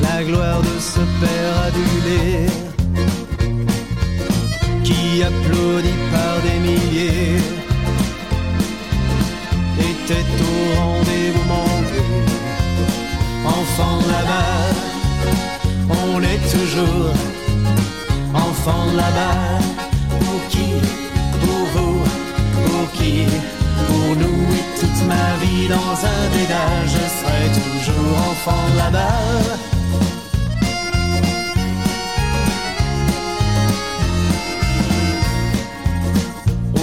la 0.00 0.22
gloire 0.22 0.60
de 0.60 0.76
ce 0.78 1.02
père 1.20 1.54
adulé 1.68 2.46
qui 4.84 5.24
applaudit 5.24 6.00
par 6.12 6.34
des 6.46 6.58
milliers 6.68 7.41
était 10.12 10.42
au 10.42 10.80
rendez-vous. 10.80 11.42
Enfant 13.44 13.96
de 13.98 14.08
la 14.16 14.22
balle, 14.30 14.76
on 15.90 16.22
est 16.22 16.42
toujours 16.56 17.14
enfant 18.34 18.86
de 18.92 18.96
la 18.96 19.10
balle. 19.18 19.66
Pour 20.20 20.40
qui 20.48 20.68
Pour 21.42 21.62
vous 21.74 21.98
Pour 22.54 22.84
qui 22.92 23.14
Pour 23.88 24.08
nous 24.22 24.42
et 24.58 24.66
toute 24.80 25.00
ma 25.06 25.28
vie 25.42 25.66
dans 25.68 25.96
un 26.14 26.22
dédale, 26.34 26.84
je 26.96 27.04
serai 27.18 27.44
toujours 27.60 28.16
enfant 28.30 28.64
de 28.72 28.76
la. 28.78 28.88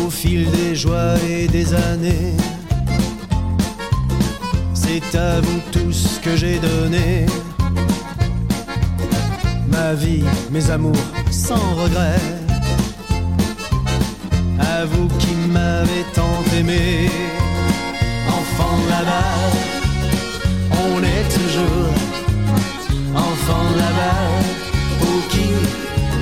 Au 0.02 0.10
fil 0.10 0.42
des 0.52 0.76
joies 0.76 1.18
et 1.30 1.48
des 1.48 1.74
années 1.74 2.36
c'est 4.90 5.18
à 5.18 5.40
vous 5.42 5.60
tout 5.72 5.92
ce 5.92 6.20
que 6.20 6.36
j'ai 6.36 6.58
donné. 6.58 7.26
Ma 9.68 9.94
vie, 9.94 10.24
mes 10.52 10.70
amours, 10.72 11.08
sans 11.30 11.66
regret. 11.82 12.22
À 14.60 14.86
vous 14.86 15.08
qui 15.20 15.34
m'avez 15.54 16.04
tant 16.14 16.40
aimé. 16.58 17.10
Enfant 18.40 18.78
là-bas, 18.94 19.36
on 20.86 21.04
est 21.14 21.28
toujours. 21.38 21.94
Enfant 23.28 23.68
là-bas, 23.84 24.24
pour 25.00 25.22
qui, 25.32 25.50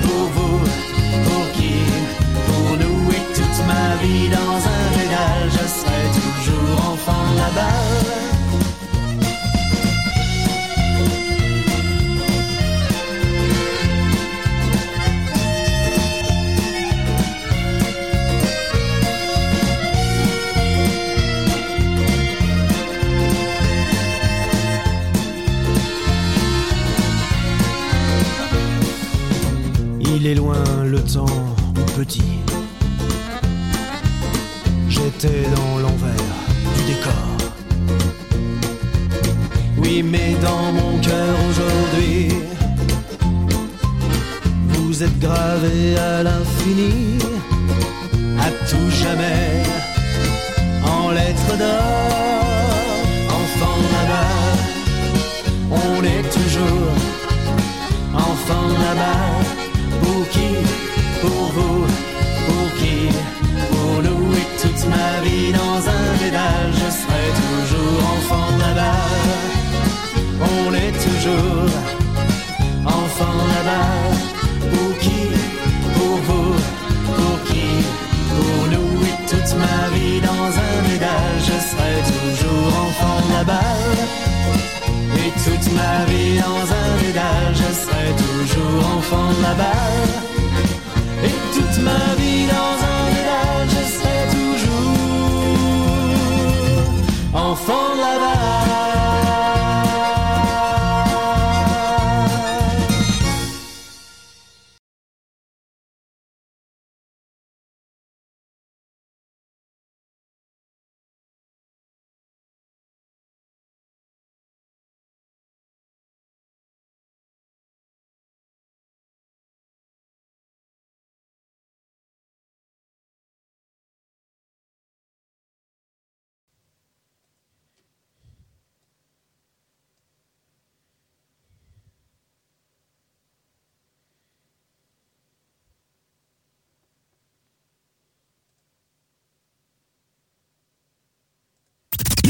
pour 0.04 0.24
vous, 0.36 0.58
pour 1.26 1.44
qui, 1.56 1.76
pour 2.46 2.68
nous 2.82 3.00
et 3.18 3.24
toute 3.36 3.60
ma 3.72 3.88
vie 4.02 4.28
dans 4.38 4.58
un 4.76 4.84
régal, 4.98 5.40
je 5.56 5.64
serai 5.76 6.02
toujours 6.18 6.78
enfant 6.92 7.26
là-bas. 7.42 8.37
Est 30.28 30.34
loin 30.34 30.62
le 30.84 31.00
temps 31.00 31.54
petit. 31.96 32.40
J'étais 34.88 35.42
dans 35.56 35.78
l'envers 35.78 36.34
du 36.76 36.82
décor. 36.92 37.30
Oui, 39.78 40.02
mais 40.02 40.34
dans 40.42 40.72
mon 40.72 40.98
cœur 41.00 41.34
aujourd'hui, 41.48 42.28
vous 44.68 45.02
êtes 45.02 45.18
gravé 45.18 45.96
à 45.96 46.22
l'infini, 46.22 47.18
à 48.38 48.50
tout 48.68 48.90
jamais, 49.02 49.62
en 50.84 51.10
lettres 51.10 51.56
d'or, 51.62 52.44
enfant 53.40 53.78
là-bas, 53.94 54.34
on 55.70 56.04
est 56.04 56.26
toujours 56.38 56.94
enfant 58.14 58.68
là-bas 58.84 59.57
pour 60.30 61.52
qui 61.52 61.87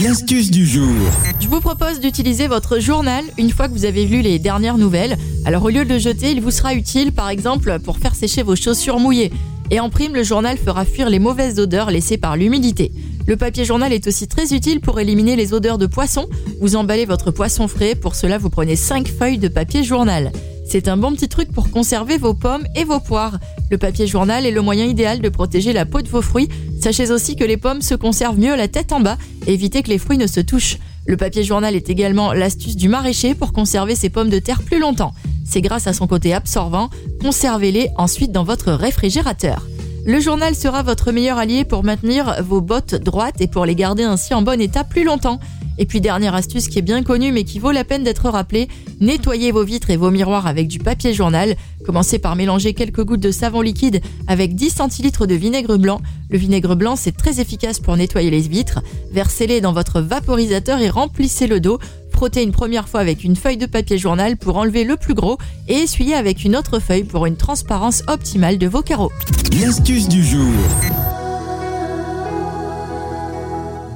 L'astuce 0.04 0.52
du 0.52 0.64
jour. 0.64 0.94
Je 1.40 1.48
vous 1.48 1.61
propose 1.61 1.98
d'utiliser 1.98 2.46
votre 2.46 2.78
journal 2.78 3.24
une 3.37 3.50
fois 3.50 3.66
que 3.66 3.72
vous 3.72 3.84
avez 3.84 4.04
lu 4.04 4.20
les 4.20 4.38
dernières 4.38 4.78
nouvelles. 4.78 5.16
Alors 5.44 5.64
au 5.64 5.70
lieu 5.70 5.84
de 5.84 5.92
le 5.92 5.98
jeter, 5.98 6.30
il 6.30 6.40
vous 6.40 6.52
sera 6.52 6.74
utile 6.74 7.11
par 7.11 7.28
exemple 7.28 7.80
pour 7.80 7.98
faire 7.98 8.14
sécher 8.14 8.44
vos 8.44 8.54
chaussures 8.54 9.00
mouillées. 9.00 9.32
Et 9.72 9.80
en 9.80 9.90
prime, 9.90 10.14
le 10.14 10.22
journal 10.22 10.56
fera 10.56 10.84
fuir 10.84 11.11
les 11.11 11.18
mauvaises 11.18 11.58
odeurs 11.58 11.90
laissées 11.90 12.16
par 12.16 12.37
l'humidité. 12.37 12.92
Le 13.26 13.37
papier 13.37 13.64
journal 13.64 13.92
est 13.92 14.06
aussi 14.06 14.28
très 14.28 14.54
utile 14.54 14.80
pour 14.80 15.00
éliminer 15.00 15.34
les 15.34 15.52
odeurs 15.52 15.78
de 15.78 15.87
poisson. 15.87 16.28
Vous 16.61 16.76
emballez 16.76 17.04
votre 17.04 17.32
poisson 17.32 17.66
frais, 17.66 17.96
pour 17.96 18.14
cela 18.14 18.38
vous 18.38 18.50
prenez 18.50 18.76
5 18.76 19.08
feuilles 19.08 19.38
de 19.38 19.48
papier 19.48 19.82
journal. 19.82 20.30
C'est 20.70 20.87
un 20.87 20.98
bon 20.98 21.12
petit 21.12 21.28
truc 21.28 21.50
pour 21.50 21.70
conserver 21.70 22.18
vos 22.18 22.34
pommes 22.34 22.66
et 22.76 22.84
vos 22.84 23.00
poires. 23.00 23.38
Le 23.70 23.78
papier 23.78 24.06
journal 24.06 24.44
est 24.44 24.50
le 24.50 24.61
moyen 24.61 24.84
idéal 24.84 25.20
de 25.20 25.28
protéger 25.30 25.72
la 25.72 25.87
peau 25.87 26.02
de 26.02 26.08
vos 26.08 26.20
fruits. 26.20 26.50
Sachez 26.80 27.10
aussi 27.10 27.36
que 27.36 27.44
les 27.44 27.56
pommes 27.56 27.82
se 27.82 27.94
conservent 27.94 28.38
mieux 28.38 28.56
la 28.56 28.68
tête 28.68 28.92
en 28.92 29.00
bas 29.00 29.18
évitez 29.46 29.82
que 29.82 29.88
les 29.88 29.98
fruits 29.98 30.18
ne 30.18 30.26
se 30.26 30.40
touchent. 30.40 30.78
Le 31.06 31.16
papier 31.16 31.42
journal 31.42 31.74
est 31.74 31.88
également 31.90 32.32
l'astuce 32.32 32.76
du 32.76 32.88
maraîcher 32.88 33.34
pour 33.34 33.52
conserver 33.52 33.94
ses 33.94 34.10
pommes 34.10 34.28
de 34.28 34.38
terre 34.38 34.62
plus 34.62 34.78
longtemps. 34.78 35.14
C'est 35.44 35.62
grâce 35.62 35.86
à 35.86 35.92
son 35.92 36.06
côté 36.06 36.34
absorbant. 36.34 36.90
Conservez-les 37.22 37.88
ensuite 37.96 38.30
dans 38.30 38.44
votre 38.44 38.72
réfrigérateur. 38.72 39.66
Le 40.04 40.20
journal 40.20 40.54
sera 40.54 40.82
votre 40.82 41.10
meilleur 41.10 41.38
allié 41.38 41.64
pour 41.64 41.82
maintenir 41.82 42.42
vos 42.42 42.60
bottes 42.60 42.94
droites 42.94 43.40
et 43.40 43.46
pour 43.46 43.64
les 43.64 43.74
garder 43.74 44.04
ainsi 44.04 44.34
en 44.34 44.42
bon 44.42 44.60
état 44.60 44.84
plus 44.84 45.04
longtemps. 45.04 45.40
Et 45.78 45.86
puis 45.86 46.00
dernière 46.00 46.34
astuce 46.34 46.68
qui 46.68 46.78
est 46.78 46.82
bien 46.82 47.02
connue 47.02 47.32
mais 47.32 47.44
qui 47.44 47.58
vaut 47.58 47.70
la 47.70 47.84
peine 47.84 48.04
d'être 48.04 48.28
rappelée, 48.28 48.68
nettoyez 49.00 49.52
vos 49.52 49.64
vitres 49.64 49.90
et 49.90 49.96
vos 49.96 50.10
miroirs 50.10 50.46
avec 50.46 50.68
du 50.68 50.78
papier 50.78 51.14
journal. 51.14 51.56
Commencez 51.84 52.18
par 52.18 52.36
mélanger 52.36 52.74
quelques 52.74 53.04
gouttes 53.04 53.20
de 53.20 53.30
savon 53.30 53.60
liquide 53.60 54.00
avec 54.26 54.54
10 54.54 54.70
centilitres 54.70 55.26
de 55.26 55.34
vinaigre 55.34 55.76
blanc. 55.76 56.00
Le 56.30 56.38
vinaigre 56.38 56.74
blanc 56.74 56.96
c'est 56.96 57.16
très 57.16 57.40
efficace 57.40 57.80
pour 57.80 57.96
nettoyer 57.96 58.30
les 58.30 58.40
vitres. 58.40 58.80
Versez-les 59.12 59.60
dans 59.60 59.72
votre 59.72 60.00
vaporisateur 60.00 60.80
et 60.80 60.90
remplissez 60.90 61.46
le 61.46 61.60
dos. 61.60 61.78
Frottez 62.12 62.42
une 62.42 62.50
première 62.50 62.88
fois 62.88 62.98
avec 62.98 63.22
une 63.22 63.36
feuille 63.36 63.58
de 63.58 63.66
papier 63.66 63.96
journal 63.96 64.36
pour 64.36 64.56
enlever 64.56 64.82
le 64.82 64.96
plus 64.96 65.14
gros 65.14 65.38
et 65.68 65.74
essuyez 65.74 66.14
avec 66.14 66.44
une 66.44 66.56
autre 66.56 66.80
feuille 66.80 67.04
pour 67.04 67.26
une 67.26 67.36
transparence 67.36 68.02
optimale 68.08 68.58
de 68.58 68.66
vos 68.66 68.82
carreaux. 68.82 69.12
L'astuce 69.60 70.08
du 70.08 70.24
jour. 70.24 70.52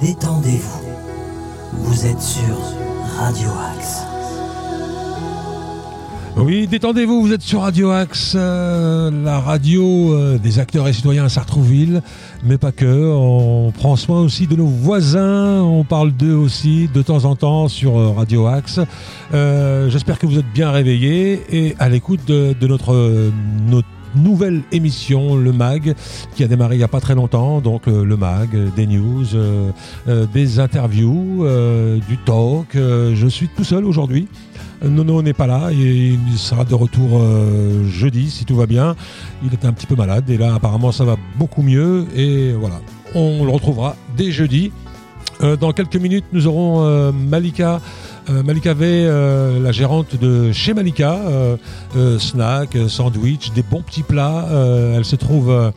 Détendez-vous. 0.01 0.82
Vous 1.73 2.07
êtes 2.07 2.21
sur 2.21 2.57
Radio 3.19 3.49
Axe. 3.75 4.03
Oui, 6.37 6.67
détendez-vous, 6.67 7.21
vous 7.21 7.33
êtes 7.33 7.43
sur 7.43 7.61
Radio 7.61 7.91
Axe, 7.91 8.35
euh, 8.37 9.11
la 9.11 9.39
radio 9.39 10.15
euh, 10.15 10.39
des 10.39 10.59
acteurs 10.59 10.89
et 10.89 10.93
citoyens 10.93 11.27
à 11.27 11.29
Sartrouville, 11.29 12.03
mais 12.43 12.59
pas 12.59 12.73
que. 12.73 13.13
On 13.15 13.71
prend 13.71 13.97
soin 13.97 14.21
aussi 14.21 14.47
de 14.47 14.57
nos 14.57 14.67
voisins, 14.67 15.61
on 15.63 15.85
parle 15.85 16.13
d'eux 16.13 16.35
aussi 16.35 16.89
de 16.93 17.03
temps 17.03 17.27
en 17.27 17.37
temps 17.37 17.69
sur 17.69 17.99
euh, 17.99 18.11
Radio 18.11 18.47
Axe. 18.47 18.81
J'espère 19.33 20.19
que 20.19 20.27
vous 20.27 20.39
êtes 20.39 20.53
bien 20.53 20.71
réveillés 20.71 21.43
et 21.51 21.77
à 21.79 21.89
l'écoute 21.89 22.25
de, 22.27 22.55
notre, 22.67 23.31
notre 23.67 23.89
nouvelle 24.15 24.63
émission, 24.73 25.37
le 25.37 25.53
MAG, 25.53 25.95
qui 26.35 26.45
a 26.45 26.49
démarré 26.49 26.77
il 26.77 26.79
n'y 26.79 26.85
a 26.85 26.89
pas 26.89 27.01
très 27.01 27.15
longtemps. 27.15 27.61
Donc 27.61 27.89
euh, 27.89 28.05
le 28.05 28.17
MAG, 28.17 28.55
euh, 28.55 28.69
des 28.75 28.87
news, 28.87 29.35
euh, 29.35 29.71
des 30.33 30.59
interviews, 30.61 31.47
du 32.09 32.19
talk. 32.19 32.75
Je 32.75 33.27
suis 33.29 33.49
tout 33.49 33.65
seul 33.65 33.85
aujourd'hui. 33.85 34.29
Nono 34.85 35.23
n'est 35.23 35.33
pas 35.33 35.47
là 35.47 35.71
et 35.71 36.19
il 36.31 36.39
sera 36.39 36.65
de 36.65 36.75
retour 36.75 37.23
jeudi 37.87 38.31
si 38.31 38.45
tout 38.45 38.57
va 38.57 38.67
bien. 38.67 38.97
Il 39.45 39.55
était 39.55 39.67
un 39.67 39.73
petit 39.73 39.87
peu 39.87 39.95
malade 39.95 40.29
et 40.29 40.37
là 40.37 40.55
apparemment 40.55 40.91
ça 40.91 41.05
va 41.05 41.17
beaucoup 41.39 41.63
mieux 41.63 42.07
et 42.17 42.53
voilà. 42.53 42.81
On 43.15 43.45
le 43.45 43.51
retrouvera 43.51 43.97
dès 44.17 44.31
jeudi. 44.33 44.73
Dans 45.61 45.73
quelques 45.73 45.97
minutes, 45.97 46.25
nous 46.33 46.47
aurons 46.47 47.13
Malika. 47.13 47.81
Euh, 48.31 48.43
Malika 48.43 48.73
V, 48.73 48.87
euh, 48.87 49.61
la 49.61 49.73
gérante 49.73 50.17
de 50.17 50.53
chez 50.53 50.75
Malika, 50.75 51.15
euh, 51.15 52.19
snack, 52.19 52.77
sandwich, 52.89 53.53
des 53.53 53.63
bons 53.63 53.83
petits 53.83 54.03
plats. 54.03 54.47
Elle 54.95 55.05
se 55.05 55.17
trouve 55.17 55.73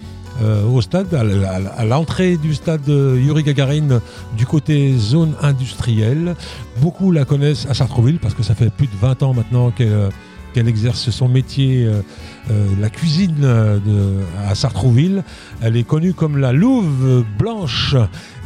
au 0.69 0.81
stade, 0.81 1.13
à, 1.13 1.86
l'entrée 1.86 2.38
du 2.38 2.53
stade 2.53 2.88
Yuri 2.88 3.43
Gagarin, 3.43 4.01
du 4.38 4.45
côté 4.45 4.95
zone 4.97 5.34
industrielle. 5.41 6.36
Beaucoup 6.81 7.12
la 7.12 7.25
connaissent 7.25 7.65
à 7.69 7.73
Sartrouville 7.73 8.19
parce 8.19 8.34
que 8.34 8.43
ça 8.43 8.53
fait 8.53 8.69
plus 8.69 8.88
de 8.88 8.95
20 9.01 9.23
ans 9.23 9.34
maintenant 9.34 9.71
qu'elle 9.71 10.10
qu'elle 10.55 10.69
exerce 10.69 11.09
son 11.09 11.27
métier, 11.27 11.83
euh, 11.83 12.01
euh, 12.49 12.67
la 12.79 12.89
cuisine 12.89 13.41
euh, 13.43 14.21
à 14.47 14.55
Sartrouville. 14.55 15.21
Elle 15.61 15.75
est 15.75 15.83
connue 15.83 16.13
comme 16.13 16.37
la 16.37 16.53
Louve 16.53 17.25
Blanche 17.37 17.97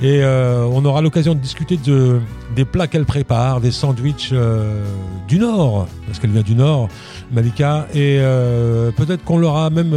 et 0.02 0.24
on 0.24 0.84
aura 0.86 1.02
l'occasion 1.02 1.36
de 1.36 1.40
discuter 1.40 1.78
de, 1.78 2.20
des 2.56 2.66
plats 2.66 2.88
qu'elle 2.88 3.06
prépare, 3.06 3.62
des 3.62 3.72
sandwichs 3.72 4.34
du 5.28 5.40
Nord, 5.40 5.88
parce 6.08 6.20
qu'elle 6.20 6.32
vient 6.32 6.42
du 6.42 6.56
Nord, 6.56 6.88
Malika, 7.32 7.88
et 7.94 8.20
peut-être 8.96 9.24
qu'on 9.26 9.38
l'aura 9.38 9.70
même 9.70 9.94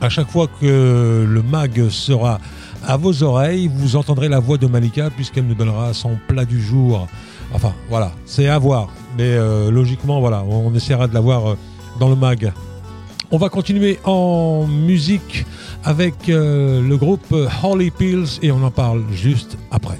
À 0.00 0.08
chaque 0.08 0.30
fois 0.30 0.46
que 0.60 1.26
le 1.26 1.42
mag 1.42 1.88
sera 1.88 2.38
à 2.86 2.96
vos 2.96 3.22
oreilles, 3.22 3.70
vous 3.72 3.96
entendrez 3.96 4.28
la 4.28 4.40
voix 4.40 4.58
de 4.58 4.66
Malika 4.66 5.10
puisqu'elle 5.10 5.46
nous 5.46 5.54
donnera 5.54 5.94
son 5.94 6.18
plat 6.28 6.44
du 6.44 6.60
jour. 6.60 7.08
Enfin, 7.52 7.72
voilà, 7.88 8.12
c'est 8.26 8.48
à 8.48 8.58
voir. 8.58 8.88
Mais 9.16 9.24
euh, 9.24 9.70
logiquement, 9.70 10.20
voilà, 10.20 10.44
on 10.44 10.72
essaiera 10.74 11.08
de 11.08 11.14
la 11.14 11.20
voir 11.20 11.50
euh, 11.50 11.58
dans 11.98 12.08
le 12.08 12.16
mag. 12.16 12.52
On 13.30 13.38
va 13.38 13.48
continuer 13.48 13.98
en 14.04 14.66
musique 14.66 15.46
avec 15.84 16.28
euh, 16.28 16.82
le 16.86 16.96
groupe 16.96 17.34
Holly 17.62 17.90
Pills 17.90 18.38
et 18.42 18.50
on 18.50 18.62
en 18.62 18.70
parle 18.70 19.04
juste 19.12 19.56
après. 19.70 19.98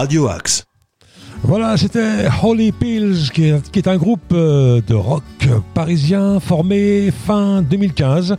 Radio 0.00 0.28
Axe. 0.28 0.64
Voilà, 1.42 1.76
c'était 1.76 2.26
Holy 2.42 2.72
Pills, 2.72 3.28
qui 3.34 3.44
est, 3.44 3.86
un 3.86 3.98
groupe 3.98 4.32
euh, 4.32 4.80
de 4.86 4.94
rock 4.94 5.22
parisien 5.74 6.40
formé 6.40 7.10
fin 7.10 7.60
2015. 7.60 8.38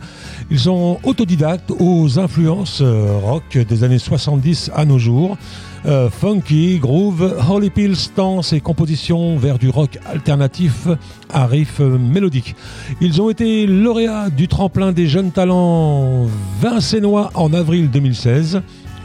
Ils 0.50 0.58
sont 0.58 0.98
autodidactes 1.04 1.70
aux 1.78 2.18
influences 2.18 2.80
euh, 2.82 3.16
rock 3.22 3.56
des 3.56 3.84
années 3.84 4.00
70 4.00 4.72
à 4.74 4.84
nos 4.84 4.98
jours. 4.98 5.38
Euh, 5.86 6.10
funky, 6.10 6.80
groove, 6.80 7.32
Holy 7.48 7.70
Pills 7.70 8.10
tend 8.12 8.42
ses 8.42 8.58
compositions 8.58 9.36
vers 9.36 9.60
du 9.60 9.68
rock 9.68 10.00
alternatif 10.04 10.88
à 11.32 11.46
riff 11.46 11.78
mélodique. 11.78 12.56
Ils 13.00 13.22
ont 13.22 13.30
été 13.30 13.68
lauréats 13.68 14.30
du 14.30 14.48
tremplin 14.48 14.90
des 14.90 15.06
jeunes 15.06 15.30
talents 15.30 16.26
vincénois 16.60 17.30
en 17.34 17.52
avril 17.52 17.88
2016. 17.88 18.62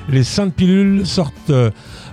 Les 0.10 0.24
Saintes 0.24 0.56
Pilules 0.56 1.06
sortent 1.06 1.52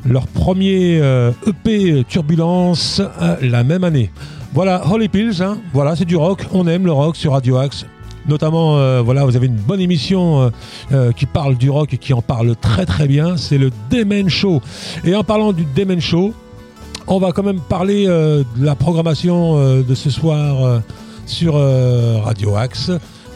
leur 0.07 0.27
premier 0.27 0.99
euh, 1.01 1.33
EP 1.47 2.05
Turbulence 2.09 3.01
euh, 3.01 3.37
la 3.40 3.64
même 3.64 3.85
année. 3.85 4.11
Voilà, 4.53 4.83
Holy 4.90 5.09
Pills, 5.09 5.43
hein. 5.43 5.59
voilà, 5.73 5.97
c'est 5.97 6.05
du 6.05 6.17
rock. 6.17 6.47
On 6.53 6.67
aime 6.67 6.85
le 6.87 6.93
rock 6.93 7.17
sur 7.17 7.33
Radio 7.33 7.57
Axe. 7.57 7.87
Notamment, 8.27 8.79
euh, 8.79 9.03
voilà, 9.03 9.25
vous 9.25 9.37
avez 9.37 9.47
une 9.47 9.57
bonne 9.57 9.81
émission 9.81 10.51
qui 11.17 11.27
parle 11.27 11.57
du 11.57 11.69
rock 11.69 11.93
et 11.93 11.99
qui 11.99 12.14
en 12.14 12.23
parle 12.23 12.55
très 12.57 12.87
très 12.87 13.07
bien. 13.07 13.37
C'est 13.37 13.59
le 13.59 13.71
Demen 13.90 14.29
Show. 14.29 14.62
Et 15.05 15.14
en 15.14 15.25
parlant 15.25 15.53
du 15.53 15.67
Demen 15.75 16.01
Show, 16.01 16.33
On 17.07 17.19
va 17.19 17.33
quand 17.33 17.43
même 17.43 17.61
parler 17.61 18.07
de 18.07 18.45
la 18.59 18.75
programmation 18.75 19.83
de 19.83 19.95
ce 19.95 20.09
soir 20.09 20.81
sur 21.27 21.55
Radio 22.25 22.55
Axe. 22.57 22.93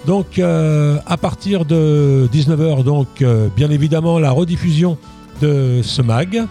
Donc 0.06 0.38
à 0.38 1.16
partir 1.20 1.66
de 1.66 2.28
19h, 2.32 2.82
donc 2.84 3.22
bien 3.56 3.70
évidemment 3.70 4.18
la 4.18 4.30
rediffusion 4.30 4.96
de 5.40 5.80
ce 5.82 6.02
mag. 6.02 6.46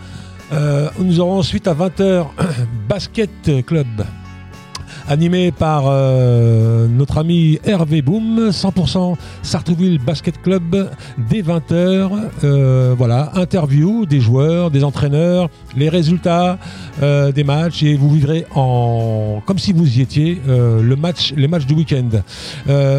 Euh, 0.51 0.89
nous 0.99 1.19
aurons 1.19 1.39
ensuite 1.39 1.67
à 1.67 1.73
20h 1.73 2.27
Basket 2.89 3.65
Club 3.65 3.87
animé 5.07 5.51
par 5.51 5.83
euh, 5.87 6.87
notre 6.87 7.17
ami 7.17 7.59
Hervé 7.63 8.01
Boom, 8.01 8.49
100% 8.49 9.15
Sartrouville 9.41 9.99
Basket 9.99 10.41
Club, 10.41 10.89
dès 11.29 11.41
20h. 11.41 12.09
euh, 12.43 12.95
voilà, 12.97 13.31
interview 13.35 14.05
des 14.05 14.19
joueurs, 14.19 14.71
des 14.71 14.83
entraîneurs, 14.83 15.49
les 15.75 15.89
résultats 15.89 16.57
euh, 17.01 17.31
des 17.31 17.43
matchs 17.43 17.83
et 17.83 17.95
vous 17.95 18.09
vivrez 18.09 18.45
en 18.55 19.41
comme 19.45 19.59
si 19.59 19.73
vous 19.73 19.97
y 19.97 20.01
étiez 20.01 20.41
le 20.47 20.95
match, 20.95 21.33
les 21.35 21.47
matchs 21.47 21.65
du 21.65 21.73
week-end. 21.73 22.09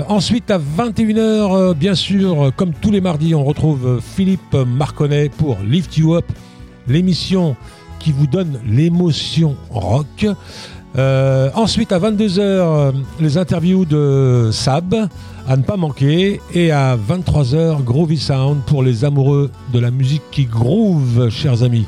Ensuite 0.09 0.51
à 0.51 0.59
21h, 0.59 1.19
euh, 1.19 1.75
bien 1.75 1.95
sûr, 1.95 2.53
comme 2.57 2.73
tous 2.73 2.91
les 2.91 3.01
mardis, 3.01 3.35
on 3.35 3.45
retrouve 3.45 4.01
Philippe 4.03 4.55
Marconnet 4.55 5.29
pour 5.29 5.59
Lift 5.61 5.97
You 5.97 6.15
Up, 6.15 6.25
l'émission 6.87 7.57
qui 7.99 8.13
vous 8.13 8.27
donne 8.27 8.61
l'émotion 8.67 9.57
rock. 9.71 10.27
Euh, 10.97 11.51
ensuite, 11.55 11.93
à 11.93 11.99
22h, 11.99 12.39
euh, 12.41 12.93
les 13.21 13.37
interviews 13.37 13.85
de 13.85 14.51
Sab, 14.53 14.95
à 15.47 15.57
ne 15.57 15.63
pas 15.63 15.77
manquer. 15.77 16.41
Et 16.55 16.71
à 16.71 16.97
23h, 16.97 17.83
Groovy 17.83 18.19
Sound 18.19 18.63
pour 18.67 18.83
les 18.83 19.05
amoureux 19.05 19.51
de 19.73 19.79
la 19.79 19.91
musique 19.91 20.23
qui 20.31 20.45
groove, 20.45 21.31
chers 21.31 21.63
amis. 21.63 21.87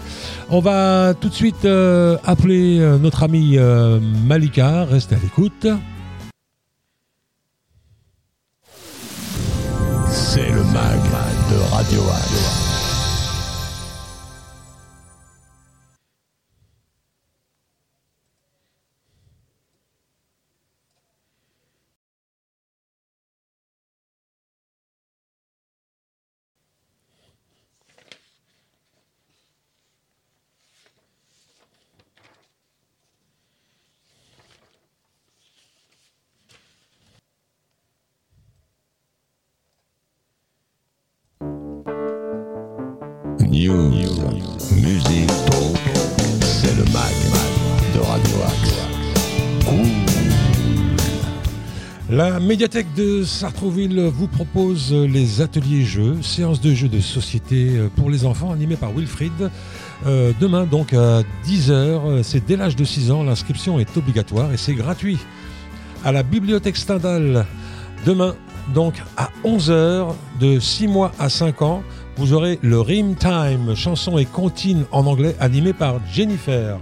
On 0.50 0.60
va 0.60 1.14
tout 1.18 1.28
de 1.28 1.34
suite 1.34 1.64
euh, 1.64 2.16
appeler 2.24 2.78
notre 3.00 3.22
ami 3.22 3.56
euh, 3.56 3.98
Malika. 4.26 4.84
Restez 4.84 5.14
à 5.14 5.18
l'écoute. 5.18 5.66
C'est 10.08 10.50
le 10.50 10.62
mag 10.72 11.00
de 11.50 11.74
Radio 11.74 12.00
Axe. 12.00 12.69
News, 43.50 43.90
musique, 44.76 45.26
talk, 45.26 45.76
c'est 46.40 46.72
le 46.76 46.84
mag 46.92 47.12
de 47.92 47.98
Radio 47.98 48.36
Axe. 48.46 48.74
La 52.08 52.38
médiathèque 52.38 52.94
de 52.94 53.24
Sartrouville 53.24 54.02
vous 54.02 54.28
propose 54.28 54.92
les 54.92 55.40
ateliers 55.40 55.82
jeux, 55.82 56.22
séances 56.22 56.60
de 56.60 56.72
jeux 56.72 56.88
de 56.88 57.00
société 57.00 57.72
pour 57.96 58.08
les 58.08 58.24
enfants 58.24 58.52
animés 58.52 58.76
par 58.76 58.92
Wilfried. 58.92 59.50
Euh, 60.06 60.32
demain 60.38 60.64
donc 60.64 60.92
à 60.92 61.22
10h, 61.44 62.22
c'est 62.22 62.46
dès 62.46 62.56
l'âge 62.56 62.76
de 62.76 62.84
6 62.84 63.10
ans, 63.10 63.24
l'inscription 63.24 63.80
est 63.80 63.96
obligatoire 63.96 64.52
et 64.52 64.58
c'est 64.58 64.74
gratuit. 64.74 65.18
À 66.04 66.12
la 66.12 66.22
bibliothèque 66.22 66.76
Stendhal, 66.76 67.46
demain 68.06 68.36
donc 68.74 69.02
à 69.16 69.30
11h, 69.44 70.14
de 70.38 70.60
6 70.60 70.86
mois 70.86 71.10
à 71.18 71.28
5 71.28 71.62
ans, 71.62 71.82
vous 72.20 72.34
aurez 72.34 72.58
le 72.60 72.78
Rim 72.78 73.14
Time, 73.14 73.74
chanson 73.74 74.18
et 74.18 74.26
comptine 74.26 74.84
en 74.92 75.06
anglais 75.06 75.34
animé 75.40 75.72
par 75.72 76.00
Jennifer. 76.12 76.78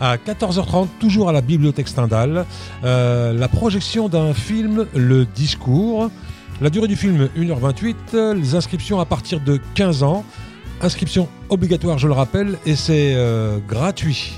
À 0.00 0.16
14h30, 0.16 0.88
toujours 0.98 1.28
à 1.28 1.32
la 1.32 1.40
bibliothèque 1.40 1.86
Stendhal, 1.86 2.44
euh, 2.82 3.32
la 3.32 3.46
projection 3.46 4.08
d'un 4.08 4.34
film, 4.34 4.86
Le 4.92 5.24
Discours. 5.24 6.10
La 6.60 6.68
durée 6.68 6.88
du 6.88 6.96
film, 6.96 7.28
1h28. 7.36 8.32
Les 8.32 8.56
inscriptions 8.56 8.98
à 8.98 9.04
partir 9.04 9.38
de 9.38 9.60
15 9.76 10.02
ans. 10.02 10.24
Inscription 10.80 11.28
obligatoire, 11.48 11.98
je 11.98 12.08
le 12.08 12.14
rappelle, 12.14 12.58
et 12.66 12.74
c'est 12.74 13.12
euh, 13.14 13.58
gratuit. 13.68 14.32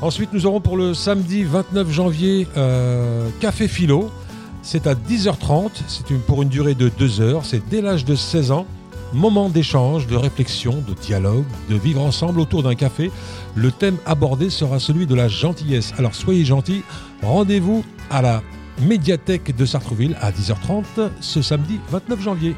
Ensuite, 0.00 0.32
nous 0.32 0.46
aurons 0.46 0.60
pour 0.60 0.76
le 0.76 0.94
samedi 0.94 1.42
29 1.42 1.90
janvier 1.90 2.46
euh, 2.56 3.28
Café 3.40 3.66
Philo. 3.66 4.12
C'est 4.62 4.86
à 4.86 4.94
10h30, 4.94 5.70
c'est 5.88 6.06
pour 6.18 6.42
une 6.42 6.48
durée 6.50 6.76
de 6.76 6.88
2 6.88 7.20
heures, 7.20 7.44
c'est 7.44 7.68
dès 7.68 7.80
l'âge 7.80 8.04
de 8.04 8.14
16 8.14 8.52
ans. 8.52 8.66
Moment 9.12 9.48
d'échange, 9.48 10.06
de 10.06 10.14
réflexion, 10.14 10.82
de 10.86 10.94
dialogue, 10.94 11.44
de 11.68 11.74
vivre 11.74 12.00
ensemble 12.00 12.38
autour 12.38 12.62
d'un 12.62 12.76
café. 12.76 13.10
Le 13.56 13.72
thème 13.72 13.96
abordé 14.06 14.50
sera 14.50 14.78
celui 14.78 15.06
de 15.06 15.16
la 15.16 15.26
gentillesse. 15.26 15.92
Alors 15.98 16.14
soyez 16.14 16.44
gentils, 16.44 16.82
rendez-vous 17.22 17.84
à 18.10 18.22
la 18.22 18.42
médiathèque 18.82 19.56
de 19.56 19.66
Sartrouville 19.66 20.16
à 20.20 20.30
10h30 20.30 21.10
ce 21.20 21.42
samedi 21.42 21.80
29 21.90 22.22
janvier. 22.22 22.56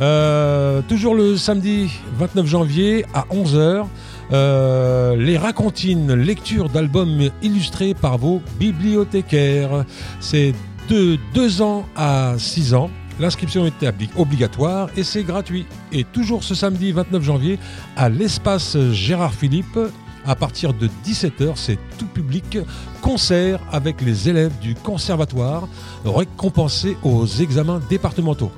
Euh, 0.00 0.82
toujours 0.88 1.14
le 1.14 1.36
samedi 1.36 1.90
29 2.18 2.46
janvier 2.46 3.04
à 3.14 3.26
11h, 3.30 3.86
euh, 4.32 5.16
les 5.16 5.38
racontines, 5.38 6.12
lecture 6.14 6.68
d'albums 6.68 7.30
illustrés 7.42 7.94
par 7.94 8.18
vos 8.18 8.42
bibliothécaires. 8.58 9.84
C'est 10.20 10.54
de 10.88 11.18
2 11.34 11.62
ans 11.62 11.86
à 11.94 12.34
6 12.38 12.74
ans. 12.74 12.90
L'inscription 13.18 13.64
est 13.66 13.72
obligatoire 14.16 14.88
et 14.96 15.02
c'est 15.02 15.22
gratuit. 15.22 15.66
Et 15.92 16.04
toujours 16.04 16.44
ce 16.44 16.54
samedi 16.54 16.92
29 16.92 17.22
janvier 17.22 17.58
à 17.96 18.08
l'espace 18.08 18.76
Gérard 18.92 19.32
Philippe, 19.32 19.78
à 20.26 20.34
partir 20.34 20.74
de 20.74 20.88
17h, 21.04 21.52
c'est 21.54 21.78
tout 21.98 22.06
public, 22.06 22.58
concert 23.00 23.60
avec 23.72 24.02
les 24.02 24.28
élèves 24.28 24.58
du 24.60 24.74
conservatoire 24.74 25.68
récompensés 26.04 26.96
aux 27.04 27.26
examens 27.26 27.80
départementaux. 27.88 28.50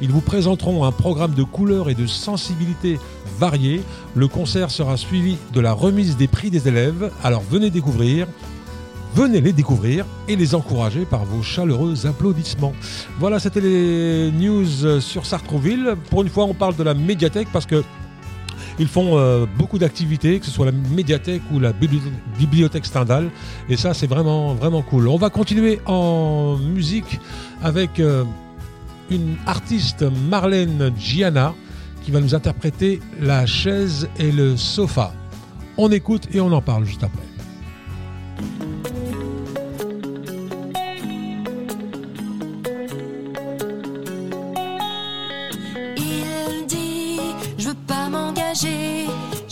Ils 0.00 0.10
vous 0.10 0.20
présenteront 0.20 0.84
un 0.84 0.92
programme 0.92 1.34
de 1.34 1.42
couleurs 1.42 1.90
et 1.90 1.94
de 1.94 2.06
sensibilité 2.06 2.98
variées. 3.38 3.82
Le 4.14 4.28
concert 4.28 4.70
sera 4.70 4.96
suivi 4.96 5.36
de 5.52 5.60
la 5.60 5.72
remise 5.72 6.16
des 6.16 6.28
prix 6.28 6.50
des 6.50 6.68
élèves. 6.68 7.10
Alors 7.24 7.42
venez 7.42 7.70
découvrir. 7.70 8.26
Venez 9.16 9.40
les 9.40 9.54
découvrir 9.54 10.04
et 10.28 10.36
les 10.36 10.54
encourager 10.54 11.06
par 11.06 11.24
vos 11.24 11.42
chaleureux 11.42 12.04
applaudissements. 12.04 12.74
Voilà, 13.18 13.40
c'était 13.40 13.62
les 13.62 14.30
news 14.30 15.00
sur 15.00 15.24
Sartrouville. 15.24 15.96
Pour 16.10 16.20
une 16.20 16.28
fois, 16.28 16.44
on 16.44 16.52
parle 16.52 16.76
de 16.76 16.82
la 16.82 16.92
médiathèque 16.92 17.48
parce 17.50 17.64
que 17.64 17.82
ils 18.78 18.88
font 18.88 19.16
euh, 19.16 19.46
beaucoup 19.56 19.78
d'activités, 19.78 20.38
que 20.38 20.44
ce 20.44 20.50
soit 20.50 20.66
la 20.66 20.72
médiathèque 20.72 21.40
ou 21.50 21.58
la 21.58 21.72
bibliothèque, 21.72 22.84
Stendhal. 22.84 23.30
Et 23.70 23.78
ça, 23.78 23.94
c'est 23.94 24.06
vraiment, 24.06 24.52
vraiment 24.52 24.82
cool. 24.82 25.08
On 25.08 25.16
va 25.16 25.30
continuer 25.30 25.80
en 25.86 26.58
musique 26.58 27.18
avec 27.62 28.00
euh, 28.00 28.24
une 29.10 29.36
artiste, 29.46 30.04
Marlène 30.28 30.92
Gianna, 30.98 31.54
qui 32.02 32.10
va 32.10 32.20
nous 32.20 32.34
interpréter 32.34 33.00
La 33.18 33.46
chaise 33.46 34.10
et 34.18 34.30
le 34.30 34.58
sofa. 34.58 35.14
On 35.78 35.90
écoute 35.90 36.28
et 36.34 36.40
on 36.42 36.52
en 36.52 36.60
parle 36.60 36.84
juste 36.84 37.02
après. 37.02 37.22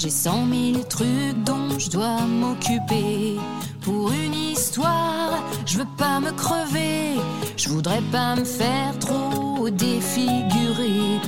J'ai 0.05 0.11
cent 0.11 0.45
mille 0.45 0.85
trucs 0.85 1.43
dont 1.47 1.79
je 1.79 1.88
dois 1.88 2.21
m'occuper. 2.27 3.38
Pour 3.81 4.12
une 4.12 4.35
histoire, 4.35 5.43
je 5.64 5.79
veux 5.79 5.88
pas 5.97 6.21
me 6.21 6.31
crever. 6.33 7.14
Je 7.57 7.71
voudrais 7.71 8.03
pas 8.12 8.37
me 8.37 8.45
faire 8.45 8.99
trop 8.99 9.71
défigurer. 9.71 11.21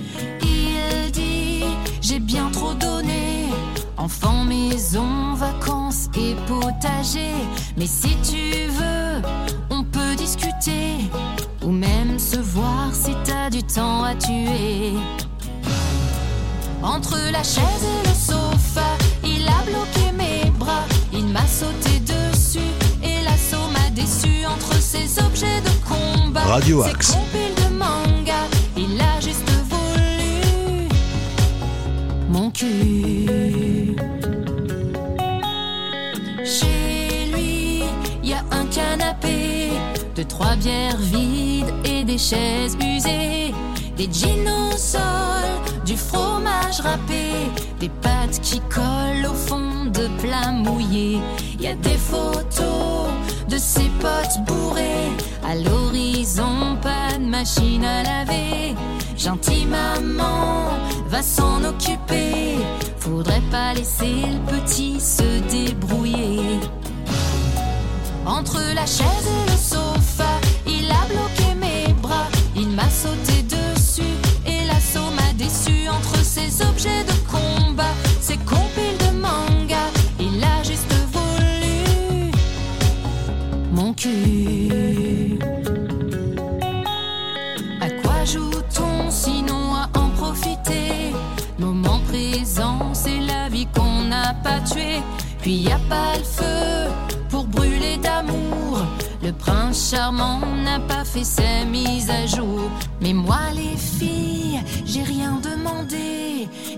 Il 0.43 1.11
dit, 1.11 1.65
j'ai 2.03 2.19
bien 2.19 2.51
trop 2.51 2.75
donné. 2.75 3.47
Enfant, 3.97 4.45
maison, 4.45 5.33
vacances 5.33 6.11
et 6.15 6.35
potager. 6.47 7.33
Mais 7.79 7.87
si 7.87 8.15
tu 8.31 8.69
veux, 8.73 9.23
on 9.71 9.85
peut 9.85 10.15
discuter. 10.19 10.97
Ou 11.63 11.71
même 11.71 12.19
se 12.19 12.37
voir 12.37 12.91
si 12.93 13.13
t'as 13.25 13.49
du 13.49 13.63
temps 13.63 14.05
à 14.05 14.15
tuer. 14.15 14.93
Entre 16.83 17.17
la 17.33 17.43
chaise 17.43 17.83
et 17.83 18.09
le 18.09 18.15
sofa, 18.15 18.56
m'a 21.37 21.47
sauté 21.47 22.01
dessus 22.01 22.71
et 23.03 23.23
l'assaut 23.25 23.69
m'a 23.73 23.91
déçu 23.91 24.47
entre 24.47 24.73
ces 24.81 25.19
objets 25.23 25.61
de 25.61 25.75
combat. 25.89 26.41
Radio 26.41 26.83
Axe. 26.83 27.17
de 27.35 27.75
manga, 27.75 28.43
il 28.77 28.99
a 29.01 29.21
juste 29.21 29.51
voulu 29.71 30.89
mon 32.29 32.51
cul. 32.51 33.97
Chez 36.45 37.31
lui, 37.33 37.83
il 38.23 38.31
y 38.31 38.33
a 38.33 38.43
un 38.51 38.65
canapé, 38.67 39.73
de 40.15 40.23
trois 40.23 40.57
bières 40.57 40.97
vides 40.97 41.73
et 41.85 42.05
des 42.05 42.19
chaises 42.19 42.77
usées, 42.81 43.53
des 43.97 44.09
jeans 44.11 44.49
au 44.49 44.77
sol, 44.77 45.49
du 45.85 45.97
fromage 45.97 46.81
râpé, 46.81 47.51
des 47.79 47.91
pâtes 47.91 48.41
qui 48.43 48.61
collent 48.71 49.31
au 49.31 49.35
fond 49.35 49.76
de 49.93 50.09
plats 50.21 50.53
mouillés. 50.53 51.21
Y 51.61 51.67
a 51.67 51.75
des 51.75 51.99
photos 51.99 53.11
de 53.49 53.59
ses 53.59 53.91
potes 54.01 54.45
bourrés, 54.47 55.11
à 55.45 55.55
l'horizon 55.55 56.77
pas 56.83 57.17
de 57.19 57.25
machine 57.25 57.85
à 57.85 58.03
laver. 58.03 58.75
Gentille 59.17 59.67
maman 59.67 60.69
va 61.09 61.23
s'en 61.23 61.65
occuper, 61.65 62.57
faudrait 62.99 63.43
pas 63.51 63.75
laisser 63.75 64.15
le 64.35 64.59
petit 64.59 65.01
se 65.01 65.41
débrouiller. 65.51 66.61
Entre 68.27 68.59
la 68.75 68.87
chaise 68.87 69.27
et 69.27 69.51
le 69.51 69.57
sofa, 69.57 70.41
il 70.67 70.91
a 70.91 71.07
bloqué 71.07 71.55
mes 71.55 71.93
bras, 71.95 72.27
il 72.57 72.69
m'a 72.71 72.91
sauté 72.91 73.36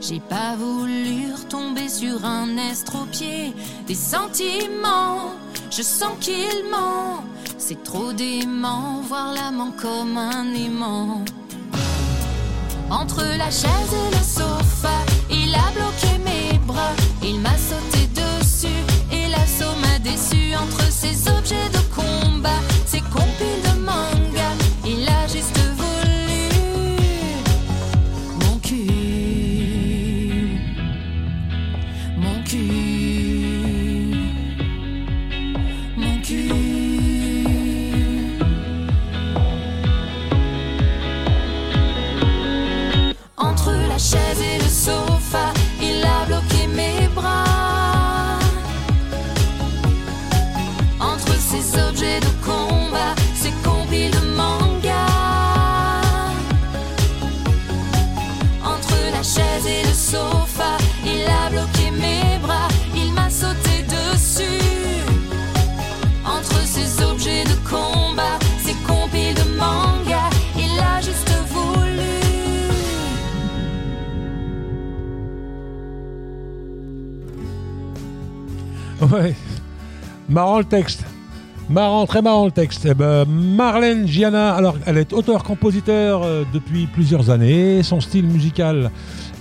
J'ai 0.09 0.21
pas 0.21 0.57
voulu 0.57 1.35
retomber 1.35 1.87
sur 1.87 2.25
un 2.25 2.57
estropié. 2.57 3.53
Des 3.87 3.95
sentiments, 3.95 5.35
je 5.71 5.83
sens 5.83 6.13
qu'il 6.19 6.65
ment. 6.71 7.23
C'est 7.59 7.83
trop 7.83 8.15
dément, 8.15 9.03
voir 9.03 9.35
l'amant 9.35 9.71
comme 9.73 10.17
un 10.17 10.55
aimant. 10.55 11.27
Entre 12.91 13.23
la 13.37 13.51
chaise 13.51 13.93
et 13.93 14.17
le 14.17 14.25
sofa, 14.25 14.58
Ouais. 79.13 79.35
Marrant 80.29 80.59
le 80.59 80.65
texte. 80.65 81.05
Marrant, 81.71 82.07
très 82.07 82.23
marrant 82.23 82.47
le 82.47 82.51
texte. 82.51 82.87
Eh 82.91 82.95
ben, 82.95 83.25
Marlène 83.27 84.07
Giana, 84.07 84.55
alors 84.55 84.77
elle 84.87 84.99
est 84.99 85.13
auteur-compositeur 85.13 86.23
euh, 86.23 86.45
depuis 86.53 86.87
plusieurs 86.87 87.31
années. 87.31 87.83
Son 87.83 88.01
style 88.01 88.27
musical 88.27 88.91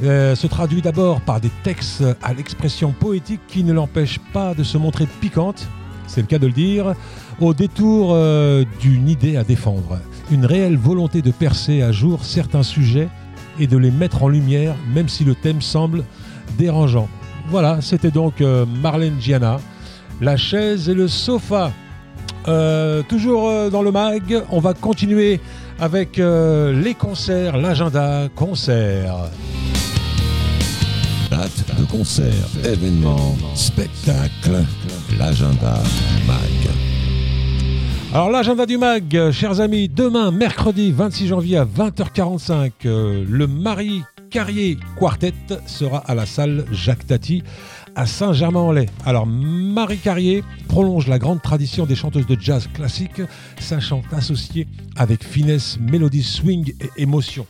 euh, 0.03 0.35
se 0.35 0.47
traduit 0.47 0.81
d'abord 0.81 1.21
par 1.21 1.41
des 1.41 1.51
textes 1.63 2.03
à 2.21 2.33
l'expression 2.33 2.91
poétique 2.91 3.41
qui 3.47 3.63
ne 3.63 3.73
l'empêchent 3.73 4.19
pas 4.33 4.53
de 4.53 4.63
se 4.63 4.77
montrer 4.77 5.05
piquante, 5.19 5.67
c'est 6.07 6.21
le 6.21 6.27
cas 6.27 6.39
de 6.39 6.47
le 6.47 6.53
dire, 6.53 6.93
au 7.39 7.53
détour 7.53 8.11
euh, 8.11 8.63
d'une 8.79 9.09
idée 9.09 9.37
à 9.37 9.43
défendre. 9.43 9.99
Une 10.31 10.45
réelle 10.45 10.77
volonté 10.77 11.21
de 11.21 11.31
percer 11.31 11.81
à 11.81 11.91
jour 11.91 12.23
certains 12.23 12.63
sujets 12.63 13.09
et 13.59 13.67
de 13.67 13.77
les 13.77 13.91
mettre 13.91 14.23
en 14.23 14.29
lumière, 14.29 14.75
même 14.93 15.09
si 15.09 15.23
le 15.23 15.35
thème 15.35 15.61
semble 15.61 16.03
dérangeant. 16.57 17.09
Voilà, 17.49 17.79
c'était 17.81 18.11
donc 18.11 18.41
euh, 18.41 18.65
Marlène 18.65 19.21
Giana, 19.21 19.59
la 20.19 20.35
chaise 20.35 20.89
et 20.89 20.93
le 20.93 21.07
sofa. 21.07 21.71
Euh, 22.47 23.03
toujours 23.07 23.47
euh, 23.47 23.69
dans 23.69 23.81
le 23.81 23.91
mag, 23.91 24.43
on 24.51 24.59
va 24.59 24.73
continuer 24.73 25.39
avec 25.79 26.19
euh, 26.19 26.73
les 26.73 26.93
concerts, 26.93 27.57
l'agenda 27.57 28.27
concert. 28.35 29.15
Date 31.31 31.79
de 31.79 31.85
concert, 31.85 32.47
événements, 32.65 33.35
spectacles, 33.55 34.65
l'agenda 35.17 35.81
MAG. 36.25 36.71
Alors 38.13 38.29
l'agenda 38.29 38.65
du 38.65 38.77
mag, 38.77 39.31
chers 39.31 39.61
amis, 39.61 39.89
demain, 39.89 40.31
mercredi 40.31 40.91
26 40.91 41.27
janvier 41.27 41.57
à 41.57 41.65
20h45, 41.65 42.71
euh, 42.85 43.25
le 43.29 43.47
Marie 43.47 44.03
Carrier 44.29 44.77
Quartet 44.97 45.33
sera 45.65 45.99
à 45.99 46.15
la 46.15 46.25
salle 46.25 46.65
Jacques 46.71 47.07
Tati 47.07 47.43
à 47.95 48.05
Saint-Germain-en-Laye. 48.05 48.89
Alors 49.05 49.25
Marie 49.25 49.97
Carrier 49.97 50.43
prolonge 50.67 51.07
la 51.07 51.19
grande 51.19 51.41
tradition 51.41 51.85
des 51.85 51.95
chanteuses 51.95 52.27
de 52.27 52.37
jazz 52.39 52.67
classique, 52.73 53.21
sachant 53.59 54.01
associer 54.11 54.67
avec 54.95 55.23
finesse, 55.23 55.77
mélodie, 55.79 56.23
swing 56.23 56.73
et 56.79 57.01
émotion. 57.01 57.45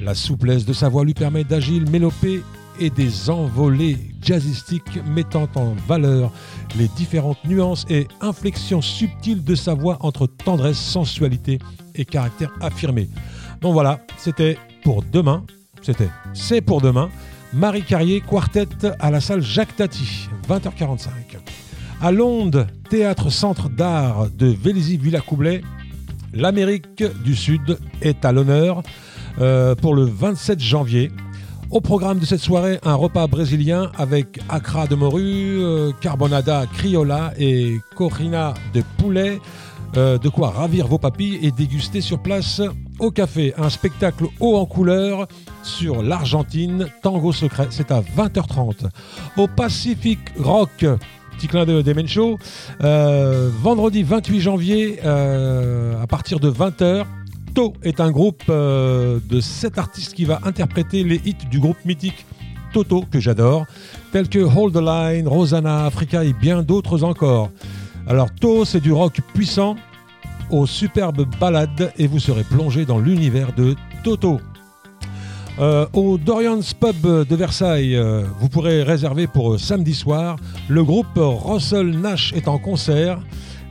La 0.00 0.14
souplesse 0.14 0.64
de 0.64 0.72
sa 0.72 0.88
voix 0.88 1.04
lui 1.04 1.14
permet 1.14 1.44
d'agiles 1.44 1.88
mélopées 1.88 2.42
et 2.80 2.90
des 2.90 3.30
envolées 3.30 3.98
jazzistiques 4.22 4.98
mettant 5.06 5.48
en 5.54 5.74
valeur 5.86 6.32
les 6.76 6.88
différentes 6.88 7.44
nuances 7.44 7.84
et 7.88 8.08
inflexions 8.20 8.80
subtiles 8.80 9.44
de 9.44 9.54
sa 9.54 9.74
voix 9.74 9.98
entre 10.00 10.26
tendresse, 10.26 10.78
sensualité 10.78 11.58
et 11.94 12.04
caractère 12.04 12.52
affirmé. 12.60 13.08
Donc 13.60 13.74
voilà, 13.74 14.00
c'était 14.16 14.56
pour 14.82 15.02
demain, 15.02 15.44
c'était 15.82 16.08
c'est 16.34 16.60
pour 16.60 16.80
demain, 16.80 17.10
Marie 17.52 17.82
Carrier 17.82 18.20
Quartet 18.20 18.68
à 18.98 19.10
la 19.10 19.20
salle 19.20 19.42
Jacques 19.42 19.76
Tati, 19.76 20.28
20h45. 20.48 21.08
À 22.00 22.10
Londres, 22.10 22.66
théâtre 22.88 23.30
centre 23.30 23.68
d'art 23.68 24.28
de 24.30 24.46
Vélizy-Villacoublay, 24.46 25.62
l'Amérique 26.32 27.04
du 27.22 27.36
Sud 27.36 27.78
est 28.00 28.24
à 28.24 28.32
l'honneur 28.32 28.82
euh, 29.40 29.74
pour 29.74 29.94
le 29.94 30.04
27 30.04 30.60
janvier. 30.60 31.10
Au 31.70 31.80
programme 31.80 32.18
de 32.18 32.26
cette 32.26 32.40
soirée, 32.40 32.78
un 32.84 32.94
repas 32.94 33.26
brésilien 33.26 33.90
avec 33.96 34.40
accra 34.48 34.86
de 34.86 34.94
morue, 34.94 35.62
euh, 35.62 35.92
carbonada 36.00 36.66
criolla 36.66 37.32
et 37.38 37.80
corina 37.94 38.54
de 38.74 38.82
poulet. 38.98 39.40
Euh, 39.94 40.16
de 40.16 40.30
quoi 40.30 40.50
ravir 40.50 40.86
vos 40.86 40.96
papilles 40.96 41.38
et 41.42 41.50
déguster 41.50 42.00
sur 42.00 42.18
place 42.18 42.62
au 42.98 43.10
café. 43.10 43.52
Un 43.58 43.68
spectacle 43.68 44.24
haut 44.40 44.56
en 44.56 44.64
couleur 44.64 45.26
sur 45.62 46.02
l'Argentine, 46.02 46.86
Tango 47.02 47.30
Secret. 47.30 47.66
C'est 47.70 47.90
à 47.90 48.00
20h30. 48.00 48.88
Au 49.36 49.48
Pacific 49.48 50.18
Rock, 50.38 50.86
petit 51.36 51.46
clin 51.46 51.66
d'œil 51.66 51.82
des 51.82 51.92
Men 51.92 52.08
Show, 52.08 52.38
euh, 52.82 53.50
vendredi 53.60 54.02
28 54.02 54.40
janvier 54.40 55.00
euh, 55.04 56.02
à 56.02 56.06
partir 56.06 56.40
de 56.40 56.50
20h. 56.50 57.04
To 57.54 57.74
est 57.82 58.00
un 58.00 58.10
groupe 58.10 58.48
de 58.48 59.40
7 59.40 59.76
artistes 59.76 60.14
qui 60.14 60.24
va 60.24 60.40
interpréter 60.44 61.04
les 61.04 61.20
hits 61.26 61.46
du 61.50 61.60
groupe 61.60 61.84
mythique 61.84 62.24
Toto, 62.72 63.04
que 63.10 63.20
j'adore, 63.20 63.66
tels 64.10 64.30
que 64.30 64.38
Hold 64.38 64.74
the 64.74 64.80
Line, 64.80 65.28
Rosanna, 65.28 65.84
Africa 65.84 66.24
et 66.24 66.32
bien 66.32 66.62
d'autres 66.62 67.04
encore. 67.04 67.50
Alors 68.06 68.28
To, 68.40 68.64
c'est 68.64 68.80
du 68.80 68.92
rock 68.92 69.20
puissant 69.34 69.76
aux 70.50 70.66
superbes 70.66 71.26
ballades 71.40 71.92
et 71.96 72.06
vous 72.06 72.18
serez 72.18 72.44
plongé 72.44 72.84
dans 72.84 72.98
l'univers 72.98 73.52
de 73.52 73.74
Toto. 74.02 74.40
Euh, 75.58 75.86
au 75.92 76.18
Dorian's 76.18 76.72
Pub 76.74 77.02
de 77.02 77.36
Versailles, 77.36 77.94
euh, 77.94 78.24
vous 78.40 78.48
pourrez 78.48 78.82
réserver 78.82 79.26
pour 79.26 79.52
euh, 79.52 79.58
samedi 79.58 79.94
soir. 79.94 80.36
Le 80.68 80.82
groupe 80.82 81.16
Russell 81.16 81.90
Nash 81.90 82.32
est 82.32 82.48
en 82.48 82.58
concert. 82.58 83.20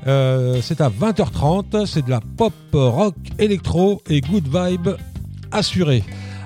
C'est 0.04 0.82
à 0.82 0.90
20h30, 0.90 1.86
c'est 1.86 2.04
de 2.04 2.10
la 2.10 2.22
pop, 2.36 2.54
rock, 2.74 3.14
électro 3.38 4.02
et 4.10 4.22
good 4.22 4.48
vibe 4.48 4.90
assurée. 5.52 6.04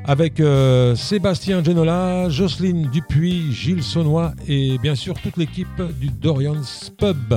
Avec 0.08 0.40
euh, 0.40 0.96
Sébastien 0.96 1.64
Genola, 1.64 2.30
Jocelyne 2.30 2.90
Dupuis, 2.92 3.52
Gilles 3.52 3.82
Saunois 3.82 4.34
et 4.48 4.78
bien 4.78 4.94
sûr 4.94 5.16
toute 5.20 5.36
l'équipe 5.36 5.82
du 6.00 6.10
Dorian's 6.10 6.92
Pub. 6.96 7.34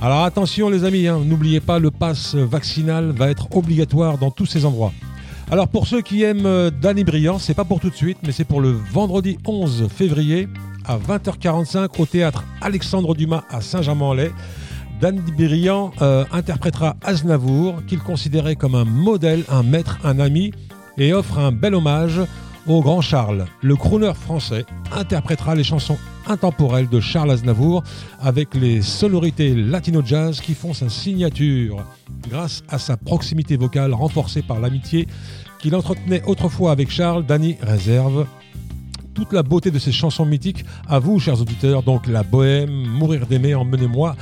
Alors 0.00 0.22
attention 0.22 0.68
les 0.68 0.84
amis, 0.84 1.08
hein, 1.08 1.20
n'oubliez 1.24 1.58
pas 1.58 1.80
le 1.80 1.90
pass 1.90 2.36
vaccinal 2.36 3.10
va 3.10 3.28
être 3.28 3.48
obligatoire 3.56 4.18
dans 4.18 4.30
tous 4.30 4.46
ces 4.46 4.64
endroits. 4.64 4.92
Alors 5.50 5.66
pour 5.66 5.88
ceux 5.88 6.00
qui 6.00 6.22
aiment 6.22 6.46
euh, 6.46 6.70
Danny 6.70 7.02
Briand, 7.02 7.40
c'est 7.40 7.54
pas 7.54 7.64
pour 7.64 7.80
tout 7.80 7.90
de 7.90 7.96
suite, 7.96 8.18
mais 8.24 8.30
c'est 8.30 8.44
pour 8.44 8.60
le 8.60 8.70
vendredi 8.70 9.38
11 9.44 9.88
février 9.88 10.48
à 10.84 10.98
20h45 10.98 11.88
au 11.98 12.06
théâtre 12.06 12.44
Alexandre 12.60 13.16
Dumas 13.16 13.42
à 13.50 13.60
Saint-Germain-en-Laye. 13.60 14.30
Danny 15.00 15.20
Briand 15.36 15.92
euh, 16.00 16.24
interprétera 16.32 16.96
Aznavour, 17.02 17.84
qu'il 17.86 17.98
considérait 17.98 18.56
comme 18.56 18.74
un 18.74 18.84
modèle, 18.84 19.44
un 19.48 19.62
maître, 19.62 19.98
un 20.04 20.18
ami, 20.18 20.52
et 20.98 21.12
offre 21.12 21.38
un 21.38 21.52
bel 21.52 21.74
hommage 21.74 22.20
au 22.66 22.80
grand 22.80 23.00
Charles. 23.00 23.46
Le 23.62 23.76
crooner 23.76 24.12
français 24.14 24.64
interprétera 24.92 25.54
les 25.54 25.64
chansons 25.64 25.98
intemporelles 26.26 26.88
de 26.88 27.00
Charles 27.00 27.30
Aznavour 27.30 27.82
avec 28.20 28.54
les 28.54 28.82
sonorités 28.82 29.54
latino-jazz 29.54 30.40
qui 30.40 30.54
font 30.54 30.74
sa 30.74 30.88
signature. 30.88 31.84
Grâce 32.28 32.62
à 32.68 32.78
sa 32.78 32.96
proximité 32.96 33.56
vocale 33.56 33.94
renforcée 33.94 34.42
par 34.42 34.60
l'amitié 34.60 35.06
qu'il 35.60 35.74
entretenait 35.74 36.22
autrefois 36.26 36.72
avec 36.72 36.90
Charles, 36.90 37.24
Danny 37.24 37.56
réserve 37.60 38.26
toute 39.14 39.32
la 39.32 39.42
beauté 39.42 39.70
de 39.70 39.78
ces 39.78 39.92
chansons 39.92 40.26
mythiques 40.26 40.64
à 40.88 40.98
vous, 40.98 41.18
chers 41.18 41.40
auditeurs. 41.40 41.82
Donc 41.82 42.06
la 42.06 42.22
bohème, 42.22 42.70
mourir 42.70 43.26
d'aimer, 43.26 43.54
emmenez-moi, 43.54 44.14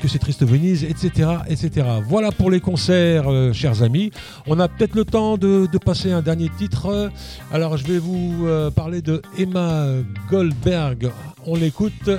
que 0.00 0.08
c'est 0.08 0.18
triste 0.18 0.44
Venise, 0.44 0.84
etc., 0.84 1.30
etc. 1.48 1.86
Voilà 2.06 2.32
pour 2.32 2.50
les 2.50 2.60
concerts, 2.60 3.30
euh, 3.30 3.52
chers 3.52 3.82
amis. 3.82 4.10
On 4.46 4.58
a 4.60 4.68
peut-être 4.68 4.94
le 4.94 5.04
temps 5.04 5.36
de, 5.36 5.68
passer 5.84 6.10
un 6.10 6.22
dernier 6.22 6.50
titre. 6.58 7.10
Alors 7.52 7.76
je 7.76 7.86
vais 7.86 7.98
vous 7.98 8.46
euh, 8.46 8.70
parler 8.70 9.02
de 9.02 9.22
Emma 9.38 9.86
Goldberg. 10.30 11.10
On 11.46 11.54
l'écoute 11.54 12.10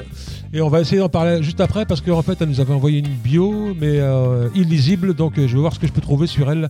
et 0.53 0.61
on 0.61 0.69
va 0.69 0.79
essayer 0.79 0.99
d'en 0.99 1.09
parler 1.09 1.43
juste 1.43 1.59
après 1.59 1.85
parce 1.85 1.99
qu'en 1.99 2.21
fait 2.21 2.39
elle 2.39 2.47
nous 2.47 2.61
avait 2.61 2.73
envoyé 2.73 2.99
une 2.99 3.07
bio 3.07 3.75
mais 3.79 3.99
euh, 3.99 4.47
illisible. 4.55 5.13
Donc 5.13 5.33
je 5.35 5.41
vais 5.41 5.59
voir 5.59 5.73
ce 5.73 5.79
que 5.79 5.87
je 5.87 5.91
peux 5.91 6.01
trouver 6.01 6.27
sur 6.27 6.49
elle 6.49 6.69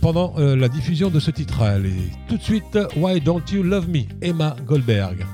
pendant 0.00 0.34
la 0.38 0.68
diffusion 0.68 1.10
de 1.10 1.20
ce 1.20 1.30
titre. 1.30 1.62
Allez, 1.62 2.10
tout 2.28 2.36
de 2.36 2.42
suite, 2.42 2.78
Why 2.96 3.20
Don't 3.20 3.42
You 3.52 3.62
Love 3.62 3.88
Me, 3.88 4.02
Emma 4.20 4.54
Goldberg. 4.66 5.24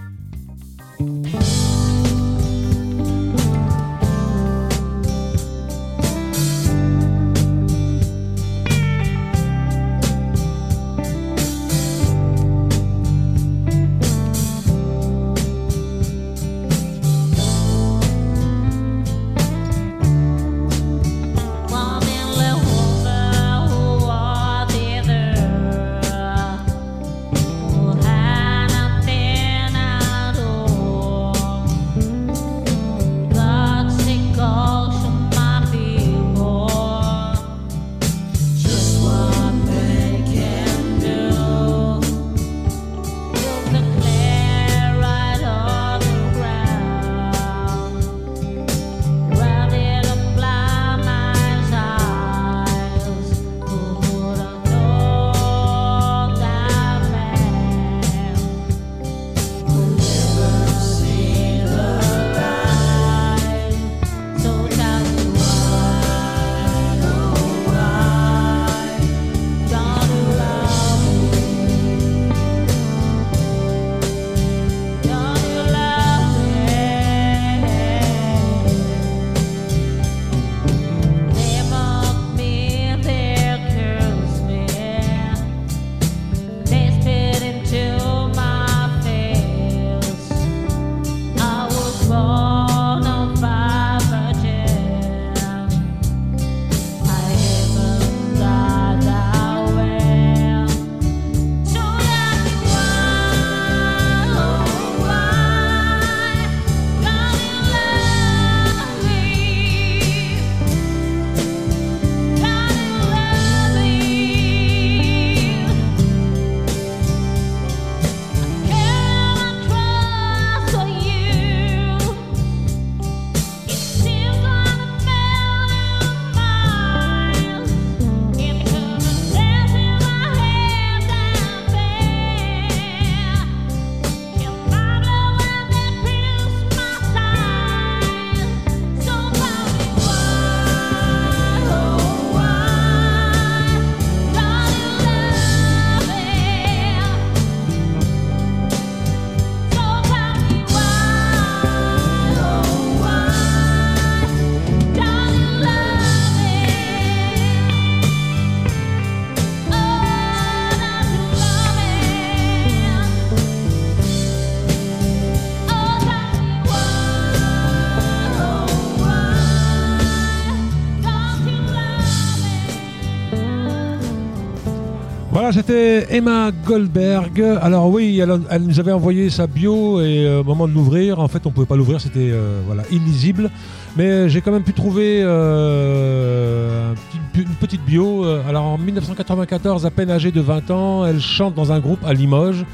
Voilà, 175.40 175.54
c'était 175.54 176.06
Emma 176.14 176.50
Goldberg. 176.66 177.40
Alors 177.62 177.88
oui, 177.88 178.20
elle, 178.20 178.62
nous 178.62 178.78
avait 178.78 178.92
envoyé 178.92 179.30
sa 179.30 179.46
bio 179.46 179.98
et 180.02 180.26
euh, 180.26 180.40
au 180.40 180.44
moment 180.44 180.68
de 180.68 180.74
l'ouvrir, 180.74 181.18
en 181.18 181.28
fait, 181.28 181.46
on 181.46 181.50
pouvait 181.50 181.66
pas 181.66 181.76
l'ouvrir, 181.76 181.98
c'était 181.98 182.28
euh, 182.30 182.60
voilà 182.66 182.82
illisible. 182.90 183.50
Mais 183.96 184.28
j'ai 184.28 184.42
quand 184.42 184.52
même 184.52 184.64
pu 184.64 184.74
trouver 184.74 185.22
euh, 185.24 186.92
une 187.34 187.54
petite 187.58 187.82
bio. 187.86 188.26
Alors 188.46 188.64
en 188.64 188.76
1994, 188.76 189.86
à 189.86 189.90
peine 189.90 190.10
âgée 190.10 190.30
de 190.30 190.42
20 190.42 190.70
ans, 190.72 191.06
elle 191.06 191.22
chante 191.22 191.54
dans 191.54 191.72
un 191.72 191.80
groupe 191.80 192.04
à 192.04 192.12
Limoges 192.12 192.66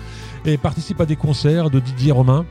et 0.44 0.56
participe 0.56 1.00
à 1.00 1.06
des 1.06 1.14
concerts 1.14 1.70
de 1.70 1.78
Didier 1.78 2.10
Romain. 2.10 2.46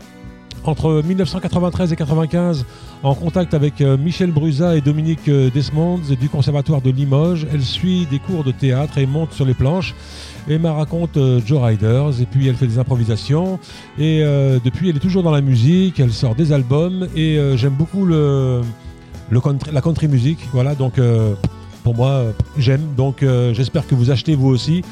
Entre 0.66 1.04
1993 1.06 1.94
et 1.94 1.96
95, 1.96 2.66
en 3.04 3.14
contact 3.14 3.54
avec 3.54 3.82
euh, 3.82 3.98
Michel 3.98 4.32
Brusa 4.32 4.76
et 4.76 4.82
Dominique 4.82 5.28
euh, 5.28 5.52
Desmonds 5.52 6.00
du 6.20 6.28
Conservatoire 6.28 6.82
de 6.82 6.90
Limoges, 6.90 7.46
elle 7.54 7.62
suit 7.62 8.08
des 8.10 8.18
cours 8.18 8.44
de 8.44 8.52
théâtre 8.52 8.98
et 8.98 9.06
monte 9.06 9.32
sur 9.32 9.46
les 9.46 9.54
planches. 9.54 9.94
Emma 10.50 10.74
raconte 10.74 11.18
euh, 11.18 11.40
Joe 11.46 11.62
Riders 11.62 12.20
et 12.20 12.26
puis 12.26 12.48
elle 12.48 12.56
fait 12.56 12.66
des 12.66 12.80
improvisations. 12.80 13.60
Et 14.00 14.24
depuis, 14.64 14.90
elle 14.90 14.98
est 14.98 15.00
toujours 15.00 15.22
dans 15.22 15.32
la 15.32 15.42
musique, 15.42 16.00
elle 16.00 16.12
sort 16.12 16.34
des 16.34 16.52
albums 16.52 17.08
et 17.16 17.40
j'aime 17.56 17.74
beaucoup 17.74 18.06
le, 18.06 18.62
la 19.72 19.82
country 19.82 20.08
music. 20.08 20.40
Voilà, 20.52 20.74
donc 20.74 20.94
pour 21.84 21.96
moi, 21.96 22.24
j'aime. 22.58 22.82
Donc 22.98 23.24
j'espère 23.54 23.88
que 23.88 23.96
vous 23.96 24.12
achetez 24.12 24.36
vous 24.36 24.50
aussi. 24.50 24.84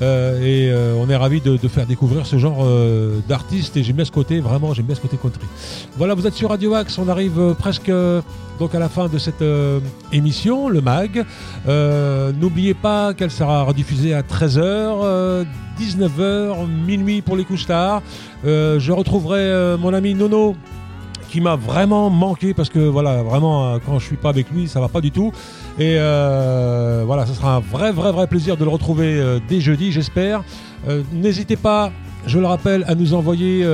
Euh, 0.00 0.40
et 0.40 0.70
euh, 0.70 0.94
on 0.98 1.08
est 1.10 1.16
ravis 1.16 1.40
de, 1.40 1.56
faire 1.68 1.86
découvrir 1.86 2.26
ce 2.26 2.38
genre 2.38 2.58
euh, 2.62 3.20
d'artiste. 3.28 3.76
Et 3.76 3.82
j'aime 3.82 3.96
bien 3.96 4.04
ce 4.04 4.12
côté, 4.12 4.40
vraiment, 4.40 4.72
j'aime 4.74 4.86
bien 4.86 4.94
ce 4.94 5.00
côté 5.00 5.16
country. 5.16 5.46
Voilà, 5.96 6.14
vous 6.14 6.26
êtes 6.26 6.34
sur 6.34 6.50
Radio 6.50 6.74
Axe. 6.74 6.98
On 6.98 7.08
arrive 7.08 7.54
presque 7.58 7.92
donc 8.58 8.74
à 8.74 8.78
la 8.78 8.88
fin 8.88 9.08
de 9.08 9.18
cette 9.18 9.44
émission, 10.12 10.68
le 10.68 10.80
MAG. 10.80 11.24
N'oubliez 11.66 12.74
pas 12.74 13.14
qu'elle 13.14 13.30
sera 13.30 13.64
rediffusée 13.64 14.14
à 14.14 14.22
13h, 14.22 14.60
euh, 14.62 15.44
19h, 15.80 16.66
minuit 16.68 17.22
pour 17.22 17.36
les 17.36 17.44
couches 17.44 17.66
tard. 17.66 18.02
Je 18.44 18.92
retrouverai 18.92 19.76
mon 19.78 19.92
ami 19.94 20.14
Nono 20.14 20.54
qui 21.32 21.40
m'a 21.40 21.56
vraiment 21.56 22.10
manqué 22.10 22.52
parce 22.52 22.68
que 22.68 22.78
voilà 22.78 23.22
vraiment 23.22 23.64
euh, 23.64 23.78
quand 23.84 23.98
je 23.98 24.04
suis 24.04 24.16
pas 24.16 24.28
avec 24.28 24.50
lui 24.50 24.68
ça 24.68 24.80
va 24.80 24.88
pas 24.88 25.00
du 25.00 25.10
tout. 25.10 25.32
Et 25.78 25.96
euh, 25.96 27.04
voilà 27.06 27.24
ce 27.24 27.32
sera 27.32 27.56
un 27.56 27.60
vrai 27.60 27.90
vrai 27.90 28.12
vrai 28.12 28.26
plaisir 28.26 28.58
de 28.58 28.64
le 28.64 28.70
retrouver 28.70 29.18
euh, 29.18 29.40
dès 29.48 29.60
jeudi 29.60 29.92
j'espère. 29.92 30.44
N'hésitez 31.12 31.56
pas 31.56 31.90
je 32.26 32.38
le 32.38 32.46
rappelle 32.46 32.84
à 32.86 32.94
nous 32.94 33.14
envoyer 33.14 33.64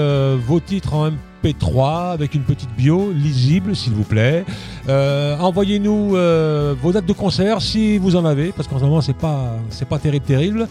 vos 0.47 0.61
titres 0.61 0.95
en 0.95 1.11
MP3 1.43 2.13
avec 2.13 2.35
une 2.35 2.43
petite 2.43 2.69
bio 2.77 3.11
lisible 3.13 3.75
s'il 3.75 3.95
vous 3.95 4.05
plaît. 4.05 4.45
Envoyez-nous 4.87 6.11
vos 6.11 6.93
dates 6.93 7.07
de 7.07 7.13
concert 7.15 7.63
si 7.63 7.97
vous 7.97 8.15
en 8.15 8.27
avez 8.27 8.53
parce 8.53 8.69
qu'en 8.69 8.79
ce 8.79 8.85
moment 8.85 9.01
c'est 9.01 9.17
pas 9.17 9.57
c'est 9.71 9.89
pas 9.89 9.99
terrible 9.99 10.27
terrible 10.27 10.69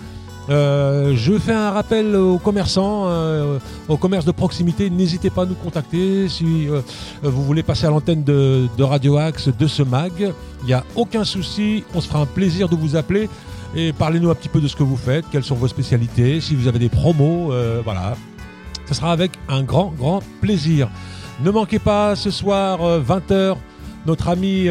euh, 0.49 1.13
je 1.15 1.37
fais 1.37 1.53
un 1.53 1.71
rappel 1.71 2.15
aux 2.15 2.37
commerçants, 2.37 3.05
euh, 3.07 3.59
aux 3.87 3.97
commerces 3.97 4.25
de 4.25 4.31
proximité. 4.31 4.89
N'hésitez 4.89 5.29
pas 5.29 5.43
à 5.43 5.45
nous 5.45 5.55
contacter 5.55 6.29
si 6.29 6.67
euh, 6.69 6.81
vous 7.21 7.43
voulez 7.43 7.63
passer 7.63 7.85
à 7.85 7.89
l'antenne 7.89 8.23
de, 8.23 8.67
Radio 8.79 9.17
Axe, 9.17 9.49
de 9.49 9.67
ce 9.67 9.83
mag. 9.83 10.33
Il 10.61 10.65
n'y 10.65 10.73
a 10.73 10.83
aucun 10.95 11.23
souci. 11.23 11.83
On 11.93 12.01
se 12.01 12.07
fera 12.07 12.19
un 12.19 12.25
plaisir 12.25 12.69
de 12.69 12.75
vous 12.75 12.95
appeler 12.95 13.29
et 13.75 13.91
parlez-nous 13.91 14.29
un 14.29 14.35
petit 14.35 14.49
peu 14.49 14.61
de 14.61 14.67
ce 14.67 14.75
que 14.75 14.83
vous 14.83 14.97
faites, 14.97 15.25
quelles 15.31 15.43
sont 15.43 15.55
vos 15.55 15.67
spécialités, 15.67 16.39
si 16.39 16.55
vous 16.55 16.67
avez 16.67 16.79
des 16.79 16.89
promos. 16.89 17.53
voilà. 17.83 18.15
Ce 18.87 18.93
sera 18.93 19.11
avec 19.11 19.31
un 19.49 19.63
grand, 19.63 19.93
grand 19.97 20.21
plaisir. 20.39 20.89
Ne 21.43 21.51
manquez 21.51 21.77
pas 21.77 22.15
ce 22.15 22.31
soir, 22.31 22.79
20h, 23.01 23.57
notre 24.05 24.29
ami 24.29 24.67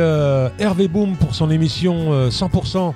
Hervé 0.58 0.88
Boom 0.88 1.16
pour 1.16 1.34
son 1.34 1.50
émission 1.50 2.12
euh, 2.12 2.30
100%. 2.30 2.94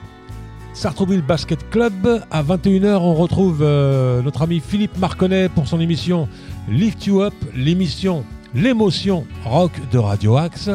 Sartrouville 0.73 1.23
Basket 1.23 1.69
Club. 1.71 2.23
À 2.31 2.43
21h, 2.43 2.99
on 2.99 3.15
retrouve 3.15 3.61
euh, 3.63 4.23
notre 4.23 4.43
ami 4.43 4.61
Philippe 4.61 4.97
Marconnet 4.99 5.49
pour 5.49 5.67
son 5.67 5.81
émission 5.81 6.29
Lift 6.69 7.07
You 7.07 7.23
Up, 7.23 7.35
l'émission 7.55 8.25
L'émotion 8.55 9.27
rock 9.45 9.71
de 9.93 9.99
Radio 9.99 10.37
Axe. 10.37 10.71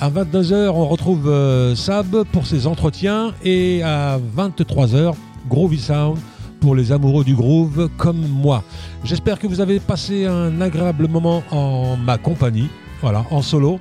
À 0.00 0.10
22h, 0.10 0.70
on 0.70 0.86
retrouve 0.88 1.28
euh, 1.28 1.76
Sab 1.76 2.24
pour 2.32 2.46
ses 2.46 2.66
entretiens. 2.66 3.34
Et 3.44 3.82
à 3.82 4.18
23h, 4.36 5.14
Groovy 5.48 5.78
Sound 5.78 6.18
pour 6.60 6.74
les 6.74 6.92
amoureux 6.92 7.24
du 7.24 7.34
groove 7.34 7.88
comme 7.96 8.26
moi. 8.26 8.62
J'espère 9.04 9.38
que 9.38 9.46
vous 9.46 9.60
avez 9.60 9.80
passé 9.80 10.26
un 10.26 10.60
agréable 10.60 11.08
moment 11.08 11.42
en 11.50 11.96
ma 11.96 12.18
compagnie, 12.18 12.68
voilà, 13.00 13.24
en 13.30 13.42
solo. 13.42 13.80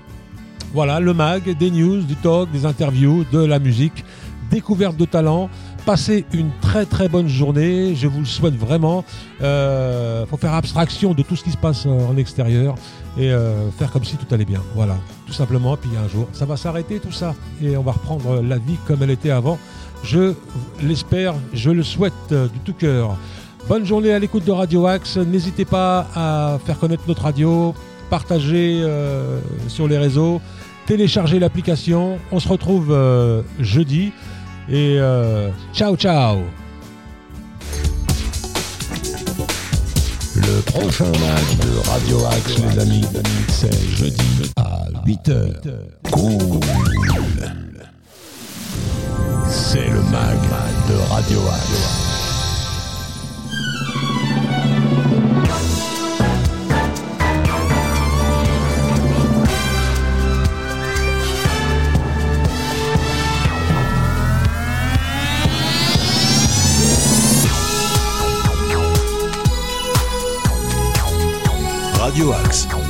Voilà, 0.74 1.00
le 1.00 1.14
mag, 1.14 1.58
des 1.58 1.72
news, 1.72 2.02
du 2.04 2.16
talk, 2.16 2.52
des 2.52 2.66
interviews, 2.66 3.26
de 3.32 3.40
la 3.40 3.58
musique, 3.58 4.06
découverte 4.50 4.98
de 4.98 5.06
talent. 5.06 5.50
Passez 5.86 6.26
une 6.34 6.50
très 6.62 6.86
très 6.86 7.08
bonne 7.08 7.28
journée, 7.28 7.96
je 7.96 8.08
vous 8.08 8.20
le 8.20 8.26
souhaite 8.26 8.56
vraiment. 8.56 9.04
Il 9.40 10.26
faut 10.30 10.38
faire 10.38 10.54
abstraction 10.54 11.14
de 11.14 11.24
tout 11.24 11.36
ce 11.36 11.44
qui 11.44 11.52
se 11.52 11.58
passe 11.58 11.86
euh, 11.86 12.08
en 12.08 12.18
extérieur 12.18 12.76
et 13.18 13.32
euh, 13.32 13.70
faire 13.72 13.92
comme 13.92 14.04
si 14.04 14.18
tout 14.18 14.34
allait 14.34 14.46
bien. 14.46 14.62
Voilà, 14.76 14.98
tout 15.26 15.34
simplement. 15.34 15.76
Puis 15.78 15.90
un 15.98 16.08
jour, 16.08 16.28
ça 16.34 16.46
va 16.46 16.58
s'arrêter 16.58 17.00
tout 17.00 17.12
ça 17.12 17.34
et 17.62 17.78
on 17.78 17.84
va 17.84 17.94
reprendre 17.94 18.42
la 18.42 18.58
vie 18.58 18.78
comme 18.86 19.02
elle 19.04 19.12
était 19.12 19.32
avant. 19.32 19.58
Je 20.04 20.34
l'espère, 20.82 21.36
je 21.54 21.72
le 21.72 21.84
souhaite 21.84 22.14
euh, 22.32 22.48
du 22.48 22.60
tout 22.60 22.74
cœur. 22.74 23.18
Bonne 23.68 23.86
journée 23.86 24.14
à 24.14 24.20
l'écoute 24.20 24.46
de 24.46 24.52
Radio 24.52 24.88
Axe. 24.88 25.18
N'hésitez 25.18 25.66
pas 25.66 26.08
à 26.16 26.58
faire 26.66 26.80
connaître 26.80 27.04
notre 27.08 27.24
radio, 27.24 27.76
partager 28.10 28.82
euh, 28.82 29.40
sur 29.68 29.88
les 29.88 29.98
réseaux, 29.98 30.42
télécharger 30.86 31.38
l'application. 31.40 32.18
On 32.32 32.40
se 32.40 32.48
retrouve 32.48 32.92
euh, 32.92 33.42
jeudi. 33.60 34.12
Et 34.72 34.98
euh, 35.00 35.50
ciao 35.74 35.96
ciao 35.96 36.44
Le 40.36 40.62
prochain 40.62 41.06
mag 41.06 41.58
de 41.60 41.90
Radio 41.90 42.26
Axe, 42.28 42.56
les 42.60 42.80
amis, 42.80 43.06
c'est 43.48 43.74
jeudi 43.98 44.52
à 44.58 44.88
8h. 45.08 45.56
Cool. 46.12 46.60
C'est 49.48 49.90
le 49.90 50.02
mag 50.12 50.38
de 50.88 50.96
Radio 51.12 51.40
Axe. 51.52 52.09
UX. 72.20 72.89